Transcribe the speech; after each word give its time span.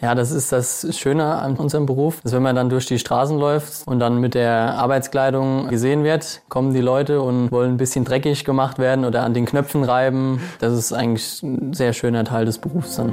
Ja, 0.00 0.14
das 0.14 0.30
ist 0.30 0.52
das 0.52 0.86
Schöne 0.96 1.24
an 1.24 1.56
unserem 1.56 1.84
Beruf, 1.84 2.20
dass 2.22 2.32
wenn 2.32 2.42
man 2.42 2.54
dann 2.54 2.70
durch 2.70 2.86
die 2.86 3.00
Straßen 3.00 3.36
läuft 3.36 3.84
und 3.88 3.98
dann 3.98 4.20
mit 4.20 4.34
der 4.34 4.76
Arbeitskleidung 4.78 5.66
gesehen 5.70 6.04
wird, 6.04 6.42
kommen 6.48 6.72
die 6.72 6.80
Leute 6.80 7.20
und 7.20 7.50
wollen 7.50 7.72
ein 7.72 7.76
bisschen 7.78 8.04
dreckig 8.04 8.44
gemacht 8.44 8.78
werden 8.78 9.04
oder 9.04 9.24
an 9.24 9.34
den 9.34 9.44
Knöpfen 9.44 9.82
reiben. 9.82 10.40
Das 10.60 10.72
ist 10.72 10.92
eigentlich 10.92 11.42
ein 11.42 11.74
sehr 11.74 11.92
schöner 11.92 12.22
Teil 12.22 12.44
des 12.44 12.58
Berufs 12.58 12.94
dann. 12.94 13.12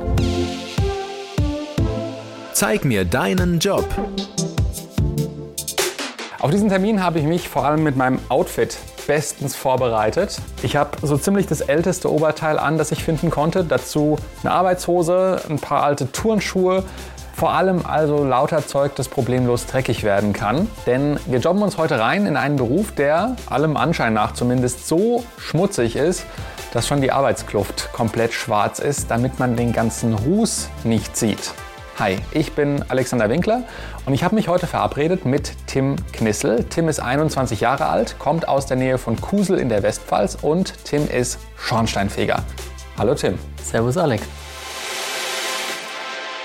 Zeig 2.53 2.85
mir 2.85 3.03
deinen 3.03 3.57
Job. 3.57 3.87
Auf 6.37 6.51
diesen 6.51 6.69
Termin 6.69 7.03
habe 7.03 7.17
ich 7.17 7.25
mich 7.25 7.49
vor 7.49 7.65
allem 7.65 7.81
mit 7.81 7.97
meinem 7.97 8.19
Outfit 8.29 8.77
bestens 9.07 9.55
vorbereitet. 9.55 10.39
Ich 10.63 10.75
habe 10.75 10.97
so 11.01 11.17
ziemlich 11.17 11.47
das 11.47 11.61
älteste 11.61 12.11
Oberteil 12.11 12.59
an, 12.59 12.77
das 12.77 12.91
ich 12.91 13.03
finden 13.03 13.29
konnte. 13.29 13.63
Dazu 13.63 14.17
eine 14.43 14.51
Arbeitshose, 14.51 15.41
ein 15.49 15.59
paar 15.59 15.83
alte 15.83 16.11
Turnschuhe. 16.11 16.83
Vor 17.35 17.51
allem 17.51 17.85
also 17.85 18.23
lauter 18.23 18.65
Zeug, 18.65 18.95
das 18.95 19.09
problemlos 19.09 19.65
dreckig 19.65 20.03
werden 20.03 20.31
kann. 20.31 20.69
Denn 20.85 21.19
wir 21.25 21.39
jobben 21.39 21.63
uns 21.63 21.77
heute 21.77 21.99
rein 21.99 22.25
in 22.25 22.37
einen 22.37 22.55
Beruf, 22.55 22.93
der 22.93 23.35
allem 23.47 23.75
Anschein 23.75 24.13
nach 24.13 24.33
zumindest 24.33 24.87
so 24.87 25.23
schmutzig 25.37 25.97
ist, 25.97 26.25
dass 26.71 26.87
schon 26.87 27.01
die 27.01 27.11
Arbeitskluft 27.11 27.91
komplett 27.91 28.33
schwarz 28.33 28.79
ist, 28.79 29.11
damit 29.11 29.37
man 29.37 29.57
den 29.57 29.73
ganzen 29.73 30.13
Ruß 30.13 30.69
nicht 30.85 31.17
sieht. 31.17 31.53
Hi, 31.97 32.17
ich 32.31 32.51
bin 32.51 32.83
Alexander 32.89 33.29
Winkler 33.29 33.63
und 34.05 34.13
ich 34.13 34.25
habe 34.25 34.35
mich 34.35 34.49
heute 34.49 34.67
verabredet 34.67 35.23
mit 35.23 35.53
Tim 35.65 35.95
Knissel. 36.11 36.65
Tim 36.65 36.89
ist 36.89 36.99
21 36.99 37.61
Jahre 37.61 37.85
alt, 37.85 38.19
kommt 38.19 38.49
aus 38.49 38.65
der 38.65 38.75
Nähe 38.75 38.97
von 38.97 39.15
Kusel 39.21 39.57
in 39.57 39.69
der 39.69 39.81
Westpfalz 39.81 40.37
und 40.41 40.73
Tim 40.83 41.07
ist 41.09 41.39
Schornsteinfeger. 41.57 42.43
Hallo 42.97 43.15
Tim. 43.15 43.39
Servus 43.63 43.95
Alex. 43.95 44.25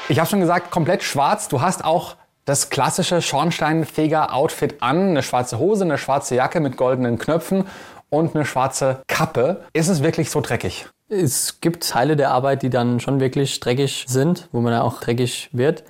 Ich 0.08 0.20
habe 0.20 0.30
schon 0.30 0.38
gesagt, 0.38 0.70
komplett 0.70 1.02
schwarz. 1.02 1.48
Du 1.48 1.60
hast 1.60 1.84
auch 1.84 2.14
das 2.44 2.70
klassische 2.70 3.20
Schornsteinfeger-Outfit 3.20 4.80
an. 4.80 5.08
Eine 5.08 5.24
schwarze 5.24 5.58
Hose, 5.58 5.82
eine 5.82 5.98
schwarze 5.98 6.36
Jacke 6.36 6.60
mit 6.60 6.76
goldenen 6.76 7.18
Knöpfen 7.18 7.66
und 8.08 8.36
eine 8.36 8.44
schwarze 8.44 9.02
Kappe. 9.08 9.64
Ist 9.72 9.88
es 9.88 10.00
wirklich 10.00 10.30
so 10.30 10.40
dreckig? 10.40 10.86
Es 11.12 11.60
gibt 11.60 11.88
Teile 11.88 12.14
der 12.14 12.30
Arbeit, 12.30 12.62
die 12.62 12.70
dann 12.70 13.00
schon 13.00 13.18
wirklich 13.18 13.58
dreckig 13.58 14.04
sind, 14.06 14.48
wo 14.52 14.60
man 14.60 14.72
dann 14.72 14.82
auch 14.82 15.00
dreckig 15.00 15.50
wird. 15.50 15.82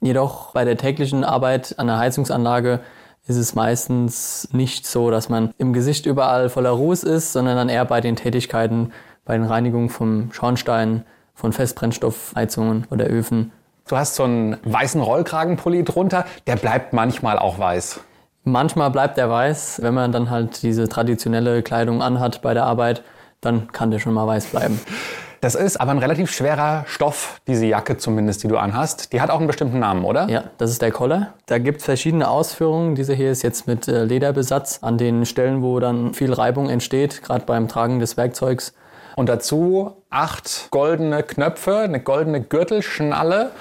Jedoch 0.00 0.52
bei 0.52 0.64
der 0.64 0.76
täglichen 0.76 1.24
Arbeit 1.24 1.74
an 1.78 1.88
der 1.88 1.98
Heizungsanlage 1.98 2.78
ist 3.26 3.38
es 3.38 3.56
meistens 3.56 4.48
nicht 4.52 4.86
so, 4.86 5.10
dass 5.10 5.28
man 5.28 5.52
im 5.58 5.72
Gesicht 5.72 6.06
überall 6.06 6.48
voller 6.48 6.70
Ruß 6.70 7.02
ist, 7.02 7.32
sondern 7.32 7.56
dann 7.56 7.68
eher 7.68 7.84
bei 7.86 8.00
den 8.00 8.14
Tätigkeiten, 8.14 8.92
bei 9.24 9.36
den 9.36 9.46
Reinigungen 9.46 9.88
vom 9.88 10.32
Schornstein, 10.32 11.04
von 11.34 11.52
Festbrennstoffheizungen 11.52 12.86
oder 12.88 13.06
Öfen. 13.06 13.50
Du 13.88 13.96
hast 13.96 14.14
so 14.14 14.22
einen 14.22 14.58
weißen 14.62 15.00
Rollkragenpulli 15.00 15.82
drunter, 15.82 16.24
der 16.46 16.54
bleibt 16.54 16.92
manchmal 16.92 17.40
auch 17.40 17.58
weiß. 17.58 17.98
Manchmal 18.44 18.92
bleibt 18.92 19.18
er 19.18 19.28
weiß, 19.28 19.82
wenn 19.82 19.94
man 19.94 20.12
dann 20.12 20.30
halt 20.30 20.62
diese 20.62 20.88
traditionelle 20.88 21.64
Kleidung 21.64 22.00
anhat 22.00 22.42
bei 22.42 22.54
der 22.54 22.64
Arbeit 22.64 23.02
dann 23.40 23.72
kann 23.72 23.90
der 23.90 23.98
schon 23.98 24.14
mal 24.14 24.26
weiß 24.26 24.46
bleiben. 24.46 24.80
Das 25.40 25.54
ist 25.54 25.80
aber 25.80 25.92
ein 25.92 25.98
relativ 25.98 26.32
schwerer 26.32 26.84
Stoff, 26.88 27.40
diese 27.46 27.64
Jacke 27.64 27.96
zumindest, 27.96 28.42
die 28.42 28.48
du 28.48 28.58
anhast. 28.58 29.12
Die 29.12 29.20
hat 29.20 29.30
auch 29.30 29.38
einen 29.38 29.46
bestimmten 29.46 29.78
Namen, 29.78 30.04
oder? 30.04 30.28
Ja, 30.28 30.44
das 30.58 30.70
ist 30.70 30.82
der 30.82 30.90
Collar. 30.90 31.34
Da 31.46 31.58
gibt 31.58 31.78
es 31.78 31.84
verschiedene 31.84 32.28
Ausführungen. 32.28 32.96
Diese 32.96 33.14
hier 33.14 33.30
ist 33.30 33.42
jetzt 33.42 33.68
mit 33.68 33.86
äh, 33.86 34.04
Lederbesatz 34.04 34.80
an 34.82 34.98
den 34.98 35.26
Stellen, 35.26 35.62
wo 35.62 35.78
dann 35.78 36.12
viel 36.12 36.32
Reibung 36.32 36.68
entsteht, 36.68 37.22
gerade 37.22 37.44
beim 37.44 37.68
Tragen 37.68 38.00
des 38.00 38.16
Werkzeugs. 38.16 38.74
Und 39.14 39.28
dazu 39.28 39.96
acht 40.10 40.68
goldene 40.70 41.22
Knöpfe, 41.22 41.78
eine 41.78 42.00
goldene 42.00 42.40
Gürtelschnalle. 42.40 43.52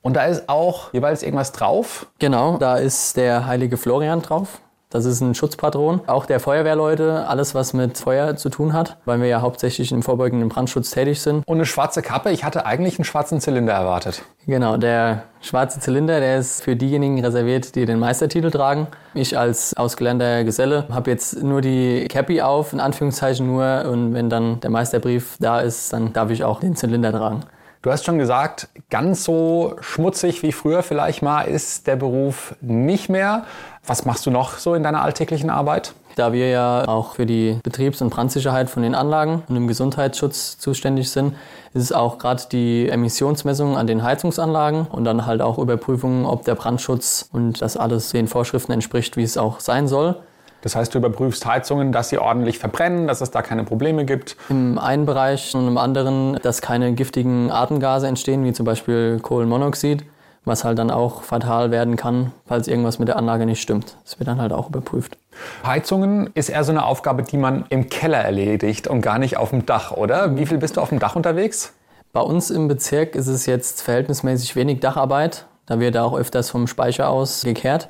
Und 0.00 0.16
da 0.16 0.24
ist 0.24 0.48
auch 0.48 0.94
jeweils 0.94 1.22
irgendwas 1.22 1.52
drauf. 1.52 2.06
Genau, 2.20 2.56
da 2.56 2.76
ist 2.76 3.18
der 3.18 3.46
heilige 3.46 3.76
Florian 3.76 4.22
drauf. 4.22 4.60
Das 4.92 5.06
ist 5.06 5.22
ein 5.22 5.34
Schutzpatron. 5.34 6.02
Auch 6.06 6.26
der 6.26 6.38
Feuerwehrleute, 6.38 7.26
alles 7.26 7.54
was 7.54 7.72
mit 7.72 7.96
Feuer 7.96 8.36
zu 8.36 8.50
tun 8.50 8.74
hat, 8.74 8.98
weil 9.06 9.22
wir 9.22 9.26
ja 9.26 9.40
hauptsächlich 9.40 9.90
im 9.90 10.02
vorbeugenden 10.02 10.50
Brandschutz 10.50 10.90
tätig 10.90 11.22
sind. 11.22 11.42
Und 11.46 11.56
eine 11.56 11.64
schwarze 11.64 12.02
Kappe. 12.02 12.30
Ich 12.30 12.44
hatte 12.44 12.66
eigentlich 12.66 12.98
einen 12.98 13.06
schwarzen 13.06 13.40
Zylinder 13.40 13.72
erwartet. 13.72 14.22
Genau, 14.46 14.76
der 14.76 15.22
schwarze 15.40 15.80
Zylinder, 15.80 16.20
der 16.20 16.38
ist 16.38 16.62
für 16.62 16.76
diejenigen 16.76 17.24
reserviert, 17.24 17.74
die 17.74 17.86
den 17.86 17.98
Meistertitel 17.98 18.50
tragen. 18.50 18.86
Ich 19.14 19.38
als 19.38 19.74
ausgelernter 19.74 20.44
Geselle 20.44 20.84
habe 20.90 21.10
jetzt 21.10 21.42
nur 21.42 21.62
die 21.62 22.06
Cappy 22.08 22.42
auf, 22.42 22.74
in 22.74 22.80
Anführungszeichen 22.80 23.46
nur. 23.46 23.86
Und 23.90 24.12
wenn 24.12 24.28
dann 24.28 24.60
der 24.60 24.68
Meisterbrief 24.68 25.36
da 25.40 25.60
ist, 25.60 25.94
dann 25.94 26.12
darf 26.12 26.28
ich 26.30 26.44
auch 26.44 26.60
den 26.60 26.76
Zylinder 26.76 27.12
tragen. 27.12 27.40
Du 27.82 27.90
hast 27.90 28.04
schon 28.04 28.18
gesagt, 28.18 28.68
ganz 28.90 29.24
so 29.24 29.74
schmutzig 29.80 30.44
wie 30.44 30.52
früher 30.52 30.84
vielleicht 30.84 31.20
mal 31.20 31.42
ist 31.42 31.88
der 31.88 31.96
Beruf 31.96 32.54
nicht 32.60 33.08
mehr. 33.08 33.42
Was 33.84 34.04
machst 34.04 34.24
du 34.24 34.30
noch 34.30 34.58
so 34.58 34.76
in 34.76 34.84
deiner 34.84 35.02
alltäglichen 35.02 35.50
Arbeit? 35.50 35.92
Da 36.14 36.32
wir 36.32 36.48
ja 36.48 36.86
auch 36.86 37.16
für 37.16 37.26
die 37.26 37.58
Betriebs- 37.64 38.00
und 38.00 38.10
Brandsicherheit 38.10 38.70
von 38.70 38.84
den 38.84 38.94
Anlagen 38.94 39.42
und 39.48 39.56
im 39.56 39.66
Gesundheitsschutz 39.66 40.58
zuständig 40.58 41.10
sind, 41.10 41.34
ist 41.74 41.82
es 41.82 41.92
auch 41.92 42.18
gerade 42.18 42.44
die 42.52 42.88
Emissionsmessung 42.88 43.76
an 43.76 43.88
den 43.88 44.04
Heizungsanlagen 44.04 44.86
und 44.86 45.04
dann 45.04 45.26
halt 45.26 45.42
auch 45.42 45.58
Überprüfungen, 45.58 46.24
ob 46.24 46.44
der 46.44 46.54
Brandschutz 46.54 47.28
und 47.32 47.62
das 47.62 47.76
alles 47.76 48.10
den 48.10 48.28
Vorschriften 48.28 48.70
entspricht, 48.70 49.16
wie 49.16 49.24
es 49.24 49.36
auch 49.36 49.58
sein 49.58 49.88
soll. 49.88 50.22
Das 50.62 50.76
heißt, 50.76 50.94
du 50.94 50.98
überprüfst 50.98 51.44
Heizungen, 51.44 51.92
dass 51.92 52.08
sie 52.08 52.18
ordentlich 52.18 52.58
verbrennen, 52.58 53.06
dass 53.06 53.20
es 53.20 53.30
da 53.30 53.42
keine 53.42 53.64
Probleme 53.64 54.04
gibt. 54.04 54.36
Im 54.48 54.78
einen 54.78 55.04
Bereich 55.04 55.54
und 55.54 55.66
im 55.66 55.76
anderen, 55.76 56.38
dass 56.42 56.62
keine 56.62 56.92
giftigen 56.92 57.50
Atemgase 57.50 58.06
entstehen, 58.06 58.44
wie 58.44 58.52
zum 58.52 58.64
Beispiel 58.64 59.18
Kohlenmonoxid, 59.20 60.04
was 60.44 60.64
halt 60.64 60.78
dann 60.78 60.90
auch 60.90 61.22
fatal 61.22 61.72
werden 61.72 61.96
kann, 61.96 62.32
falls 62.46 62.68
irgendwas 62.68 63.00
mit 63.00 63.08
der 63.08 63.16
Anlage 63.16 63.44
nicht 63.44 63.60
stimmt. 63.60 63.96
Das 64.04 64.20
wird 64.20 64.28
dann 64.28 64.40
halt 64.40 64.52
auch 64.52 64.68
überprüft. 64.68 65.18
Heizungen 65.66 66.30
ist 66.34 66.48
eher 66.48 66.62
so 66.62 66.70
eine 66.70 66.84
Aufgabe, 66.84 67.24
die 67.24 67.36
man 67.36 67.64
im 67.68 67.88
Keller 67.88 68.18
erledigt 68.18 68.86
und 68.86 69.00
gar 69.00 69.18
nicht 69.18 69.36
auf 69.36 69.50
dem 69.50 69.66
Dach, 69.66 69.90
oder? 69.90 70.36
Wie 70.36 70.46
viel 70.46 70.58
bist 70.58 70.76
du 70.76 70.80
auf 70.80 70.90
dem 70.90 71.00
Dach 71.00 71.16
unterwegs? 71.16 71.74
Bei 72.12 72.20
uns 72.20 72.50
im 72.50 72.68
Bezirk 72.68 73.16
ist 73.16 73.26
es 73.26 73.46
jetzt 73.46 73.82
verhältnismäßig 73.82 74.54
wenig 74.54 74.80
Dacharbeit. 74.80 75.46
Da 75.66 75.80
wird 75.80 75.96
auch 75.96 76.16
öfters 76.16 76.50
vom 76.50 76.66
Speicher 76.68 77.08
aus 77.08 77.42
gekehrt 77.42 77.88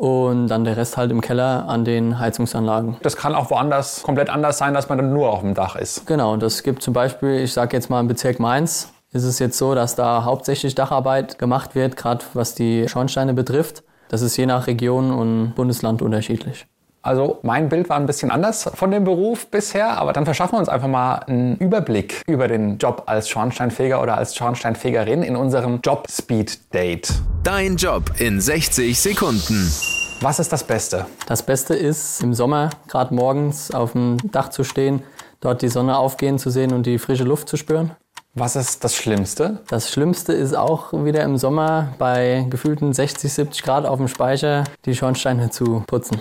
und 0.00 0.48
dann 0.48 0.64
der 0.64 0.78
Rest 0.78 0.96
halt 0.96 1.10
im 1.10 1.20
Keller 1.20 1.68
an 1.68 1.84
den 1.84 2.18
Heizungsanlagen. 2.18 2.96
Das 3.02 3.16
kann 3.16 3.34
auch 3.34 3.50
woanders 3.50 4.02
komplett 4.02 4.30
anders 4.30 4.56
sein, 4.56 4.72
dass 4.72 4.88
man 4.88 4.96
dann 4.96 5.12
nur 5.12 5.28
auf 5.30 5.40
dem 5.40 5.52
Dach 5.52 5.76
ist. 5.76 6.06
Genau, 6.06 6.38
das 6.38 6.62
gibt 6.62 6.82
zum 6.82 6.94
Beispiel, 6.94 7.40
ich 7.40 7.52
sage 7.52 7.76
jetzt 7.76 7.90
mal 7.90 8.00
im 8.00 8.08
Bezirk 8.08 8.40
Mainz, 8.40 8.94
ist 9.12 9.24
es 9.24 9.38
jetzt 9.38 9.58
so, 9.58 9.74
dass 9.74 9.96
da 9.96 10.24
hauptsächlich 10.24 10.74
Dacharbeit 10.74 11.38
gemacht 11.38 11.74
wird, 11.74 11.98
gerade 11.98 12.24
was 12.32 12.54
die 12.54 12.88
Schornsteine 12.88 13.34
betrifft. 13.34 13.82
Das 14.08 14.22
ist 14.22 14.38
je 14.38 14.46
nach 14.46 14.66
Region 14.68 15.12
und 15.12 15.52
Bundesland 15.54 16.00
unterschiedlich. 16.00 16.66
Also 17.02 17.38
mein 17.42 17.70
Bild 17.70 17.88
war 17.88 17.96
ein 17.96 18.04
bisschen 18.04 18.30
anders 18.30 18.70
von 18.74 18.90
dem 18.90 19.04
Beruf 19.04 19.46
bisher, 19.46 19.96
aber 19.96 20.12
dann 20.12 20.26
verschaffen 20.26 20.56
wir 20.56 20.58
uns 20.58 20.68
einfach 20.68 20.88
mal 20.88 21.14
einen 21.26 21.56
Überblick 21.56 22.22
über 22.26 22.46
den 22.46 22.76
Job 22.76 23.04
als 23.06 23.30
Schornsteinfeger 23.30 24.02
oder 24.02 24.18
als 24.18 24.36
Schornsteinfegerin 24.36 25.22
in 25.22 25.34
unserem 25.34 25.80
Job 25.82 26.06
Speed 26.10 26.74
Date. 26.74 27.10
Dein 27.42 27.76
Job 27.76 28.02
in 28.18 28.38
60 28.38 29.00
Sekunden. 29.00 29.72
Was 30.20 30.38
ist 30.38 30.52
das 30.52 30.62
Beste? 30.62 31.06
Das 31.26 31.42
Beste 31.42 31.74
ist, 31.74 32.22
im 32.22 32.34
Sommer 32.34 32.68
gerade 32.88 33.14
morgens 33.14 33.70
auf 33.70 33.92
dem 33.92 34.18
Dach 34.30 34.50
zu 34.50 34.62
stehen, 34.62 35.02
dort 35.40 35.62
die 35.62 35.68
Sonne 35.68 35.96
aufgehen 35.96 36.38
zu 36.38 36.50
sehen 36.50 36.74
und 36.74 36.84
die 36.84 36.98
frische 36.98 37.24
Luft 37.24 37.48
zu 37.48 37.56
spüren. 37.56 37.92
Was 38.34 38.54
ist 38.54 38.84
das 38.84 38.94
Schlimmste? 38.94 39.58
Das 39.66 39.90
Schlimmste 39.90 40.32
ist 40.32 40.54
auch 40.54 40.92
wieder 40.92 41.24
im 41.24 41.36
Sommer 41.36 41.94
bei 41.98 42.46
gefühlten 42.48 42.92
60, 42.92 43.32
70 43.32 43.64
Grad 43.64 43.86
auf 43.86 43.98
dem 43.98 44.06
Speicher 44.06 44.62
die 44.84 44.94
Schornsteine 44.94 45.50
zu 45.50 45.82
putzen. 45.88 46.20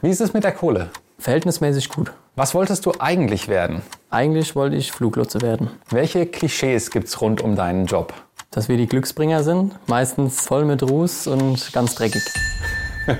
Wie 0.00 0.08
ist 0.08 0.22
es 0.22 0.32
mit 0.32 0.42
der 0.42 0.52
Kohle? 0.52 0.88
Verhältnismäßig 1.18 1.90
gut. 1.90 2.12
Was 2.34 2.54
wolltest 2.54 2.86
du 2.86 2.94
eigentlich 2.98 3.48
werden? 3.48 3.82
Eigentlich 4.08 4.56
wollte 4.56 4.76
ich 4.76 4.90
Fluglotse 4.90 5.42
werden. 5.42 5.68
Welche 5.90 6.24
Klischees 6.24 6.90
gibt's 6.90 7.20
rund 7.20 7.42
um 7.42 7.56
deinen 7.56 7.84
Job? 7.84 8.14
Dass 8.50 8.70
wir 8.70 8.78
die 8.78 8.86
Glücksbringer 8.86 9.44
sind, 9.44 9.74
meistens 9.86 10.46
voll 10.46 10.64
mit 10.64 10.82
Ruß 10.82 11.26
und 11.26 11.74
ganz 11.74 11.94
dreckig. 11.94 12.22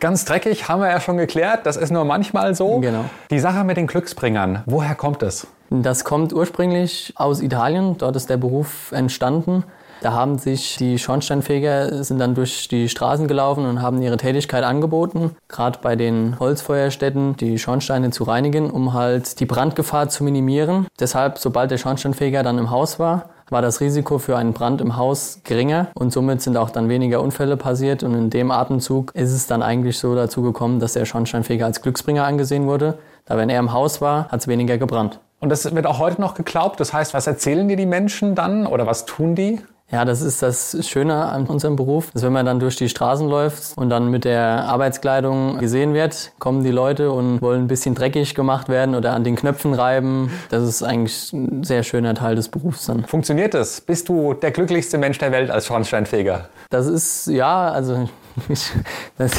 Ganz 0.00 0.24
dreckig 0.24 0.68
haben 0.68 0.80
wir 0.80 0.88
ja 0.88 1.00
schon 1.00 1.18
geklärt, 1.18 1.66
das 1.66 1.76
ist 1.76 1.90
nur 1.90 2.04
manchmal 2.06 2.54
so. 2.54 2.80
Genau. 2.80 3.04
Die 3.30 3.38
Sache 3.38 3.62
mit 3.64 3.76
den 3.76 3.86
Glücksbringern, 3.86 4.62
woher 4.64 4.94
kommt 4.94 5.22
es? 5.22 5.46
Das 5.70 6.04
kommt 6.04 6.32
ursprünglich 6.32 7.12
aus 7.14 7.40
Italien, 7.40 7.96
dort 7.96 8.16
ist 8.16 8.28
der 8.28 8.36
Beruf 8.36 8.90
entstanden. 8.90 9.62
Da 10.00 10.12
haben 10.12 10.38
sich 10.38 10.76
die 10.76 10.98
Schornsteinfeger 10.98 12.02
sind 12.02 12.18
dann 12.18 12.34
durch 12.34 12.68
die 12.68 12.88
Straßen 12.88 13.28
gelaufen 13.28 13.66
und 13.66 13.82
haben 13.82 14.00
ihre 14.00 14.16
Tätigkeit 14.16 14.64
angeboten, 14.64 15.36
gerade 15.46 15.78
bei 15.82 15.94
den 15.94 16.38
Holzfeuerstätten 16.40 17.36
die 17.36 17.58
Schornsteine 17.58 18.10
zu 18.10 18.24
reinigen, 18.24 18.70
um 18.70 18.94
halt 18.94 19.38
die 19.40 19.46
Brandgefahr 19.46 20.08
zu 20.08 20.24
minimieren. 20.24 20.86
Deshalb, 20.98 21.38
sobald 21.38 21.70
der 21.70 21.78
Schornsteinfeger 21.78 22.42
dann 22.42 22.58
im 22.58 22.70
Haus 22.70 22.98
war, 22.98 23.28
war 23.50 23.62
das 23.62 23.80
Risiko 23.80 24.18
für 24.18 24.36
einen 24.36 24.54
Brand 24.54 24.80
im 24.80 24.96
Haus 24.96 25.40
geringer 25.44 25.88
und 25.94 26.12
somit 26.12 26.40
sind 26.40 26.56
auch 26.56 26.70
dann 26.70 26.88
weniger 26.88 27.20
Unfälle 27.20 27.56
passiert 27.56 28.02
und 28.02 28.14
in 28.14 28.30
dem 28.30 28.50
Atemzug 28.50 29.14
ist 29.14 29.32
es 29.32 29.46
dann 29.46 29.62
eigentlich 29.62 29.98
so 29.98 30.14
dazu 30.14 30.42
gekommen, 30.42 30.80
dass 30.80 30.94
der 30.94 31.04
Schornsteinfeger 31.04 31.66
als 31.66 31.82
Glücksbringer 31.82 32.24
angesehen 32.24 32.66
wurde. 32.66 32.98
Da 33.26 33.36
wenn 33.36 33.50
er 33.50 33.60
im 33.60 33.72
Haus 33.72 34.00
war, 34.00 34.28
hat 34.28 34.40
es 34.40 34.48
weniger 34.48 34.78
gebrannt. 34.78 35.20
Und 35.40 35.48
das 35.48 35.74
wird 35.74 35.86
auch 35.86 35.98
heute 35.98 36.20
noch 36.20 36.34
geglaubt. 36.34 36.78
Das 36.80 36.92
heißt, 36.92 37.14
was 37.14 37.26
erzählen 37.26 37.66
dir 37.66 37.76
die 37.76 37.86
Menschen 37.86 38.34
dann 38.34 38.66
oder 38.66 38.86
was 38.86 39.06
tun 39.06 39.34
die? 39.34 39.60
Ja, 39.92 40.04
das 40.04 40.22
ist 40.22 40.40
das 40.40 40.86
Schöne 40.86 41.24
an 41.24 41.46
unserem 41.46 41.74
Beruf, 41.74 42.12
dass 42.12 42.22
wenn 42.22 42.32
man 42.32 42.46
dann 42.46 42.60
durch 42.60 42.76
die 42.76 42.88
Straßen 42.88 43.28
läuft 43.28 43.76
und 43.76 43.90
dann 43.90 44.08
mit 44.08 44.24
der 44.24 44.66
Arbeitskleidung 44.66 45.58
gesehen 45.58 45.94
wird, 45.94 46.30
kommen 46.38 46.62
die 46.62 46.70
Leute 46.70 47.10
und 47.10 47.42
wollen 47.42 47.62
ein 47.62 47.66
bisschen 47.66 47.96
dreckig 47.96 48.36
gemacht 48.36 48.68
werden 48.68 48.94
oder 48.94 49.14
an 49.14 49.24
den 49.24 49.34
Knöpfen 49.34 49.74
reiben. 49.74 50.30
Das 50.48 50.62
ist 50.62 50.84
eigentlich 50.84 51.32
ein 51.32 51.64
sehr 51.64 51.82
schöner 51.82 52.14
Teil 52.14 52.36
des 52.36 52.50
Berufs 52.50 52.86
dann. 52.86 53.04
Funktioniert 53.04 53.52
es? 53.54 53.80
Bist 53.80 54.08
du 54.08 54.34
der 54.34 54.52
glücklichste 54.52 54.96
Mensch 54.96 55.18
der 55.18 55.32
Welt 55.32 55.50
als 55.50 55.66
Schornsteinfeger? 55.66 56.48
Das 56.68 56.86
ist, 56.86 57.26
ja, 57.26 57.68
also 57.70 58.08
das, 59.18 59.36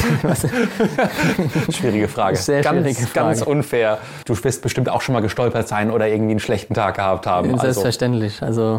schwierige 1.70 2.08
Frage. 2.08 2.36
Sehr 2.36 2.62
ganz, 2.62 2.78
schwierige 2.78 3.06
Frage. 3.06 3.28
Ganz 3.28 3.42
unfair. 3.42 3.98
Du 4.24 4.34
wirst 4.44 4.62
bestimmt 4.62 4.88
auch 4.88 5.00
schon 5.00 5.12
mal 5.12 5.20
gestolpert 5.20 5.68
sein 5.68 5.90
oder 5.90 6.08
irgendwie 6.08 6.32
einen 6.32 6.40
schlechten 6.40 6.74
Tag 6.74 6.96
gehabt 6.96 7.26
haben. 7.26 7.58
Selbstverständlich. 7.58 8.42
Also 8.42 8.78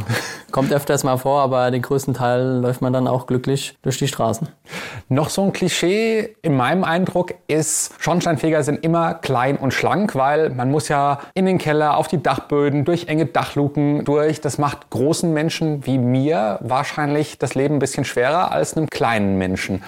kommt 0.51 0.71
öfters 0.71 1.03
mal 1.03 1.17
vor, 1.17 1.41
aber 1.41 1.71
den 1.71 1.81
größten 1.81 2.13
Teil 2.13 2.59
läuft 2.61 2.81
man 2.81 2.93
dann 2.93 3.07
auch 3.07 3.27
glücklich 3.27 3.77
durch 3.81 3.97
die 3.97 4.07
Straßen. 4.07 4.47
Noch 5.09 5.29
so 5.29 5.43
ein 5.43 5.53
Klischee 5.53 6.35
in 6.41 6.55
meinem 6.55 6.83
Eindruck 6.83 7.33
ist, 7.47 7.93
Schornsteinfeger 7.99 8.63
sind 8.63 8.83
immer 8.83 9.15
klein 9.15 9.57
und 9.57 9.73
schlank, 9.73 10.15
weil 10.15 10.49
man 10.49 10.71
muss 10.71 10.87
ja 10.87 11.19
in 11.33 11.45
den 11.45 11.57
Keller, 11.57 11.97
auf 11.97 12.07
die 12.07 12.21
Dachböden, 12.21 12.85
durch 12.85 13.07
enge 13.07 13.25
Dachluken 13.25 14.05
durch. 14.05 14.41
Das 14.41 14.57
macht 14.57 14.89
großen 14.89 15.33
Menschen 15.33 15.85
wie 15.85 15.97
mir 15.97 16.59
wahrscheinlich 16.61 17.37
das 17.39 17.55
Leben 17.55 17.75
ein 17.75 17.79
bisschen 17.79 18.05
schwerer 18.05 18.51
als 18.51 18.77
einem 18.77 18.89
kleinen 18.89 19.37
Menschen. 19.37 19.83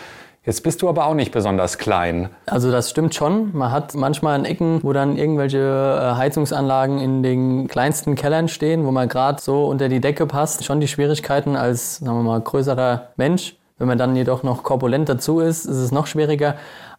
Jetzt 0.45 0.61
bist 0.61 0.81
du 0.83 0.89
aber 0.89 1.07
auch 1.07 1.15
nicht 1.15 1.31
besonders 1.31 1.79
klein. 1.79 2.29
Also 2.45 2.71
das 2.71 2.91
stimmt 2.91 3.15
schon. 3.15 3.49
Man 3.57 3.71
hat 3.71 3.95
manchmal 3.95 4.37
in 4.37 4.45
Ecken, 4.45 4.79
wo 4.83 4.93
dann 4.93 5.17
irgendwelche 5.17 5.57
äh, 5.57 6.15
Heizungsanlagen 6.17 6.99
in 6.99 7.23
den 7.23 7.67
kleinsten 7.67 8.13
Kellern 8.13 8.47
stehen, 8.47 8.85
wo 8.85 8.91
man 8.91 9.09
gerade 9.09 9.41
so 9.41 9.65
unter 9.65 9.89
die 9.89 9.99
Decke 9.99 10.27
passt. 10.27 10.63
Schon 10.63 10.79
die 10.79 10.87
Schwierigkeiten 10.87 11.55
als, 11.55 11.97
sagen 11.97 12.17
wir 12.17 12.23
mal, 12.23 12.41
größerer 12.41 13.09
Mensch. 13.15 13.55
Wenn 13.77 13.87
man 13.87 13.97
dann 13.97 14.15
jedoch 14.15 14.43
noch 14.43 14.63
korpulent 14.63 15.09
dazu 15.09 15.39
ist, 15.39 15.65
ist 15.65 15.77
es 15.77 15.91
noch 15.91 16.07
schwieriger. 16.07 16.55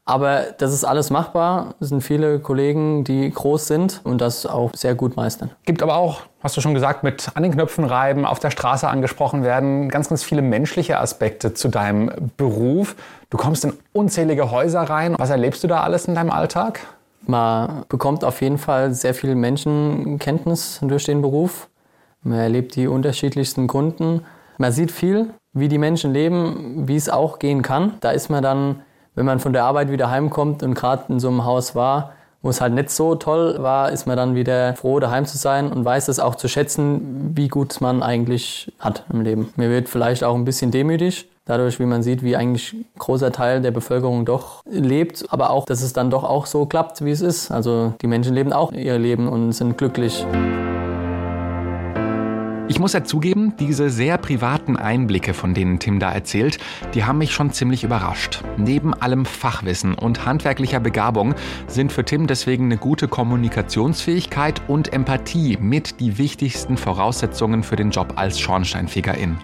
Aber 0.09 0.45
das 0.57 0.73
ist 0.73 0.85
alles 0.85 1.11
machbar. 1.11 1.75
Es 1.81 1.89
sind 1.89 2.01
viele 2.01 2.39
Kollegen, 2.39 3.03
die 3.03 3.29
groß 3.29 3.67
sind 3.67 4.01
und 4.05 4.21
das 4.21 4.47
auch 4.47 4.71
sehr 4.75 4.95
gut 4.95 5.17
meistern. 5.17 5.51
Gibt 5.65 5.83
aber 5.83 5.97
auch, 5.97 6.23
hast 6.41 6.57
du 6.57 6.61
schon 6.61 6.75
gesagt, 6.75 7.03
mit 7.03 7.29
an 7.35 7.43
den 7.43 7.51
Knöpfen 7.51 7.85
reiben, 7.85 8.25
auf 8.25 8.39
der 8.39 8.53
Straße 8.53 8.87
angesprochen 8.87 9.43
werden, 9.43 9.89
ganz, 9.89 10.09
ganz 10.09 10.23
viele 10.23 10.43
menschliche 10.43 11.01
Aspekte 11.01 11.55
zu 11.55 11.69
deinem 11.69 12.31
Beruf. 12.37 12.95
Du 13.31 13.37
kommst 13.37 13.65
in 13.65 13.73
unzählige 13.93 14.53
Häuser 14.53 14.83
rein. 14.83 15.17
Was 15.19 15.31
erlebst 15.31 15.65
du 15.65 15.67
da 15.67 15.81
alles 15.81 16.07
in 16.07 16.15
deinem 16.15 16.31
Alltag? 16.31 16.81
Man 17.27 17.85
bekommt 17.89 18.23
auf 18.23 18.41
jeden 18.41 18.59
Fall 18.59 18.95
sehr 18.95 19.13
viel 19.13 19.35
Menschenkenntnis 19.35 20.79
durch 20.83 21.05
den 21.05 21.21
Beruf. 21.21 21.69
Man 22.23 22.39
erlebt 22.39 22.77
die 22.77 22.87
unterschiedlichsten 22.87 23.67
Kunden. 23.67 24.23
Man 24.59 24.71
sieht 24.71 24.93
viel, 24.93 25.31
wie 25.53 25.67
die 25.67 25.79
Menschen 25.79 26.13
leben, 26.13 26.87
wie 26.87 26.95
es 26.95 27.09
auch 27.09 27.41
gehen 27.41 27.63
kann. 27.63 27.95
Da 28.01 28.13
ist 28.13 28.31
man 28.31 28.45
dann 28.45 28.83
wenn 29.17 29.27
man 29.27 29.41
von 29.41 29.53
der 29.53 29.65
Arbeit 29.65 29.91
wieder 29.91 30.11
heimkommt 30.11 30.63
und 30.63 30.75
gerade 30.75 31.05
in 31.09 31.19
so 31.19 31.29
einem 31.29 31.45
Haus 31.45 31.75
war, 31.75 32.13
wo 32.43 32.51
es 32.51 32.61
halt 32.61 32.75
nicht 32.75 32.91
so 32.91 33.17
toll 33.17 33.57
war, 33.59 33.91
ist 33.91 34.07
man 34.07 34.17
dann 34.17 34.37
wieder 34.37 34.75
froh, 34.75 35.01
daheim 35.01 35.27
zu 35.27 35.37
sein 35.37 35.73
und 35.73 35.85
weiß 35.85 36.07
es 36.07 36.21
auch 36.21 36.37
zu 36.37 36.47
schätzen, 36.47 37.33
wie 37.35 37.49
gut 37.49 37.81
man 37.81 38.05
eigentlich 38.05 38.73
hat 38.79 39.05
im 39.13 39.23
Leben. 39.23 39.53
Mir 39.57 39.69
wird 39.69 39.89
vielleicht 39.89 40.23
auch 40.23 40.37
ein 40.37 40.45
bisschen 40.45 40.71
demütig, 40.71 41.29
dadurch, 41.47 41.81
wie 41.81 41.87
man 41.87 42.05
sieht, 42.05 42.23
wie 42.23 42.37
eigentlich 42.37 42.75
ein 42.75 42.85
großer 42.99 43.33
Teil 43.33 43.63
der 43.63 43.73
Bevölkerung 43.73 44.27
doch 44.27 44.63
lebt, 44.71 45.25
aber 45.31 45.51
auch, 45.51 45.65
dass 45.65 45.83
es 45.83 45.93
dann 45.93 46.11
doch 46.11 46.23
auch 46.23 46.47
so 46.47 46.67
klappt, 46.67 47.05
wie 47.05 47.11
es 47.11 47.23
ist. 47.23 47.51
Also 47.51 47.95
die 48.03 48.07
Menschen 48.07 48.35
leben 48.35 48.53
auch 48.53 48.71
ihr 48.71 48.99
Leben 48.99 49.29
und 49.29 49.53
sind 49.53 49.77
glücklich. 49.77 50.25
Ich 52.69 52.81
muss 52.81 52.95
ja 52.95 53.05
zugeben, 53.05 53.55
diese 53.61 53.91
sehr 53.91 54.19
privaten 54.19 54.77
Einblicke, 54.77 55.35
von 55.35 55.55
denen 55.55 55.79
Tim 55.79 56.01
da 56.01 56.11
erzählt, 56.11 56.59
die 56.95 57.05
haben 57.05 57.19
mich 57.19 57.33
schon 57.33 57.53
ziemlich 57.53 57.85
überrascht. 57.85 58.43
Neben 58.57 58.93
allem 58.93 59.25
Fachwissen 59.25 59.95
und 59.95 60.27
handwerklicher 60.27 60.81
Begabung 60.81 61.37
sind 61.69 61.93
für 61.93 62.05
Tim 62.05 62.27
deswegen 62.27 62.65
eine 62.65 62.77
gute 62.77 63.07
Kommunikationsfähigkeit 63.07 64.63
und 64.67 64.93
Empathie 64.93 65.57
mit 65.61 66.01
die 66.01 66.19
wichtigsten 66.19 66.77
Voraussetzungen 66.77 67.63
für 67.63 67.77
den 67.77 67.93
Job 67.93 68.15
als 68.17 68.41
Schornsteinfegerin. 68.41 69.39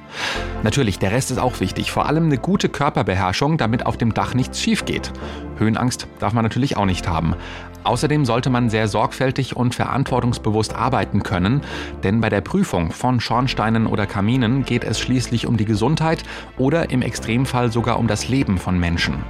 Natürlich, 0.64 0.98
der 0.98 1.12
Rest 1.12 1.30
ist 1.30 1.38
auch 1.38 1.60
wichtig, 1.60 1.92
vor 1.92 2.06
allem 2.06 2.24
eine 2.24 2.38
gute 2.38 2.68
Körperbeherrschung, 2.68 3.56
damit 3.56 3.86
auf 3.86 3.96
dem 3.96 4.14
Dach 4.14 4.34
nichts 4.34 4.60
schief 4.60 4.84
geht. 4.84 5.12
Höhenangst 5.58 6.08
darf 6.18 6.32
man 6.32 6.44
natürlich 6.44 6.76
auch 6.76 6.86
nicht 6.86 7.06
haben. 7.06 7.36
Außerdem 7.84 8.24
sollte 8.24 8.50
man 8.50 8.70
sehr 8.70 8.88
sorgfältig 8.88 9.56
und 9.56 9.74
verantwortungsbewusst 9.74 10.74
arbeiten 10.74 11.22
können, 11.22 11.62
denn 12.02 12.20
bei 12.20 12.28
der 12.28 12.40
Prüfung 12.40 12.92
von 12.92 13.20
Schornsteinen 13.20 13.86
oder 13.86 14.06
Kaminen 14.06 14.64
geht 14.64 14.84
es 14.84 15.00
schließlich 15.00 15.46
um 15.46 15.56
die 15.56 15.64
Gesundheit 15.64 16.22
oder 16.58 16.90
im 16.90 17.02
Extremfall 17.02 17.72
sogar 17.72 17.98
um 17.98 18.06
das 18.06 18.28
Leben 18.28 18.58
von 18.58 18.78
Menschen. 18.78 19.24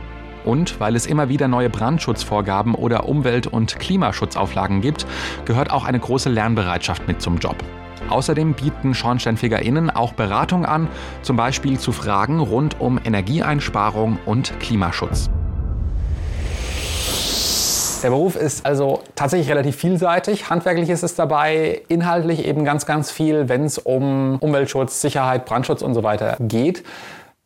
Und 0.45 0.81
weil 0.81 0.97
es 0.97 1.07
immer 1.07 1.29
wieder 1.29 1.49
neue 1.49 1.71
Brandschutzvorgaben 1.71 2.75
oder 2.75 3.09
Umwelt- 3.09 3.47
und 3.47 3.79
Klimaschutzauflagen 3.79 4.81
gibt, 4.81 5.07
gehört 5.45 5.71
auch 5.71 5.85
eine 5.85 6.01
große 6.01 6.29
Lernbereitschaft 6.29 7.07
mit 7.07 7.23
zum 7.23 7.39
Job. 7.39 7.57
Außerdem 8.09 8.55
bieten 8.55 8.95
SchornsteinfegerInnen 8.95 9.89
auch 9.91 10.13
Beratung 10.13 10.67
an, 10.67 10.89
zum 11.23 11.37
Beispiel 11.37 11.79
zu 11.79 11.93
Fragen 11.93 12.41
rund 12.41 12.81
um 12.81 13.01
Energieeinsparung 13.03 14.19
und 14.27 14.59
Klimaschutz. 14.59 15.31
Der 18.03 18.11
Beruf 18.11 18.35
ist 18.35 18.67
also 18.67 19.01
tatsächlich 19.15 19.49
relativ 19.49 19.77
vielseitig. 19.77 20.51
Handwerklich 20.51 20.91
ist 20.91 21.05
es 21.05 21.15
dabei, 21.15 21.83
inhaltlich 21.87 22.45
eben 22.45 22.65
ganz, 22.65 22.85
ganz 22.85 23.13
viel, 23.13 23.49
wenn 23.49 23.65
es 23.65 23.79
um 23.79 24.39
Umweltschutz, 24.41 25.01
Sicherheit, 25.01 25.45
Brandschutz 25.45 25.83
und 25.83 25.95
so 25.95 26.03
weiter 26.03 26.37
geht. 26.41 26.83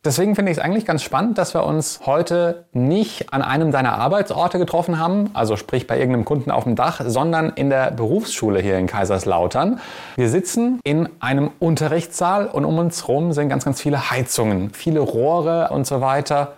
Deswegen 0.03 0.35
finde 0.35 0.51
ich 0.51 0.57
es 0.57 0.63
eigentlich 0.63 0.85
ganz 0.85 1.03
spannend, 1.03 1.37
dass 1.37 1.53
wir 1.53 1.63
uns 1.63 1.99
heute 2.05 2.65
nicht 2.71 3.33
an 3.33 3.43
einem 3.43 3.71
deiner 3.71 3.99
Arbeitsorte 3.99 4.57
getroffen 4.57 4.97
haben, 4.97 5.29
also 5.33 5.57
sprich 5.57 5.85
bei 5.85 5.99
irgendeinem 5.99 6.25
Kunden 6.25 6.49
auf 6.49 6.63
dem 6.63 6.75
Dach, 6.75 7.01
sondern 7.05 7.51
in 7.51 7.69
der 7.69 7.91
Berufsschule 7.91 8.59
hier 8.59 8.79
in 8.79 8.87
Kaiserslautern. 8.87 9.79
Wir 10.15 10.29
sitzen 10.29 10.79
in 10.83 11.07
einem 11.19 11.51
Unterrichtssaal 11.59 12.47
und 12.47 12.65
um 12.65 12.79
uns 12.79 13.07
herum 13.07 13.31
sind 13.31 13.49
ganz, 13.49 13.65
ganz 13.65 13.79
viele 13.79 14.09
Heizungen, 14.09 14.71
viele 14.71 15.01
Rohre 15.01 15.69
und 15.69 15.85
so 15.85 16.01
weiter. 16.01 16.53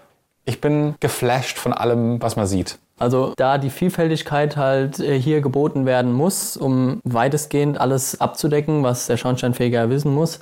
Ich 0.46 0.62
bin 0.62 0.96
geflasht 1.02 1.58
von 1.58 1.74
allem, 1.74 2.22
was 2.22 2.38
man 2.38 2.46
sieht. 2.48 2.78
Also 3.00 3.34
da 3.38 3.58
die 3.58 3.70
Vielfältigkeit 3.70 4.58
halt 4.58 5.00
äh, 5.00 5.20
hier 5.20 5.42
geboten 5.42 5.86
werden 5.86 6.12
muss, 6.14 6.58
um 6.58 7.00
weitestgehend 7.04 7.80
alles 7.80 8.20
abzudecken, 8.20 8.84
was 8.84 9.08
der 9.08 9.18
Schornsteinfeger 9.18 9.90
wissen 9.90 10.14
muss, 10.14 10.40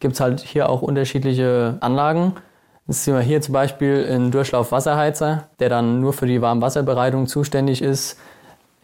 gibt 0.00 0.14
es 0.14 0.20
halt 0.20 0.40
hier 0.40 0.68
auch 0.68 0.82
unterschiedliche 0.82 1.76
Anlagen. 1.80 2.34
Jetzt 2.86 3.04
sehen 3.04 3.14
wir 3.14 3.20
hier 3.20 3.42
zum 3.42 3.52
Beispiel 3.52 4.06
einen 4.08 4.30
Durchlaufwasserheizer, 4.30 5.48
der 5.58 5.68
dann 5.68 6.00
nur 6.00 6.12
für 6.12 6.26
die 6.26 6.40
Warmwasserbereitung 6.40 7.26
zuständig 7.26 7.82
ist. 7.82 8.16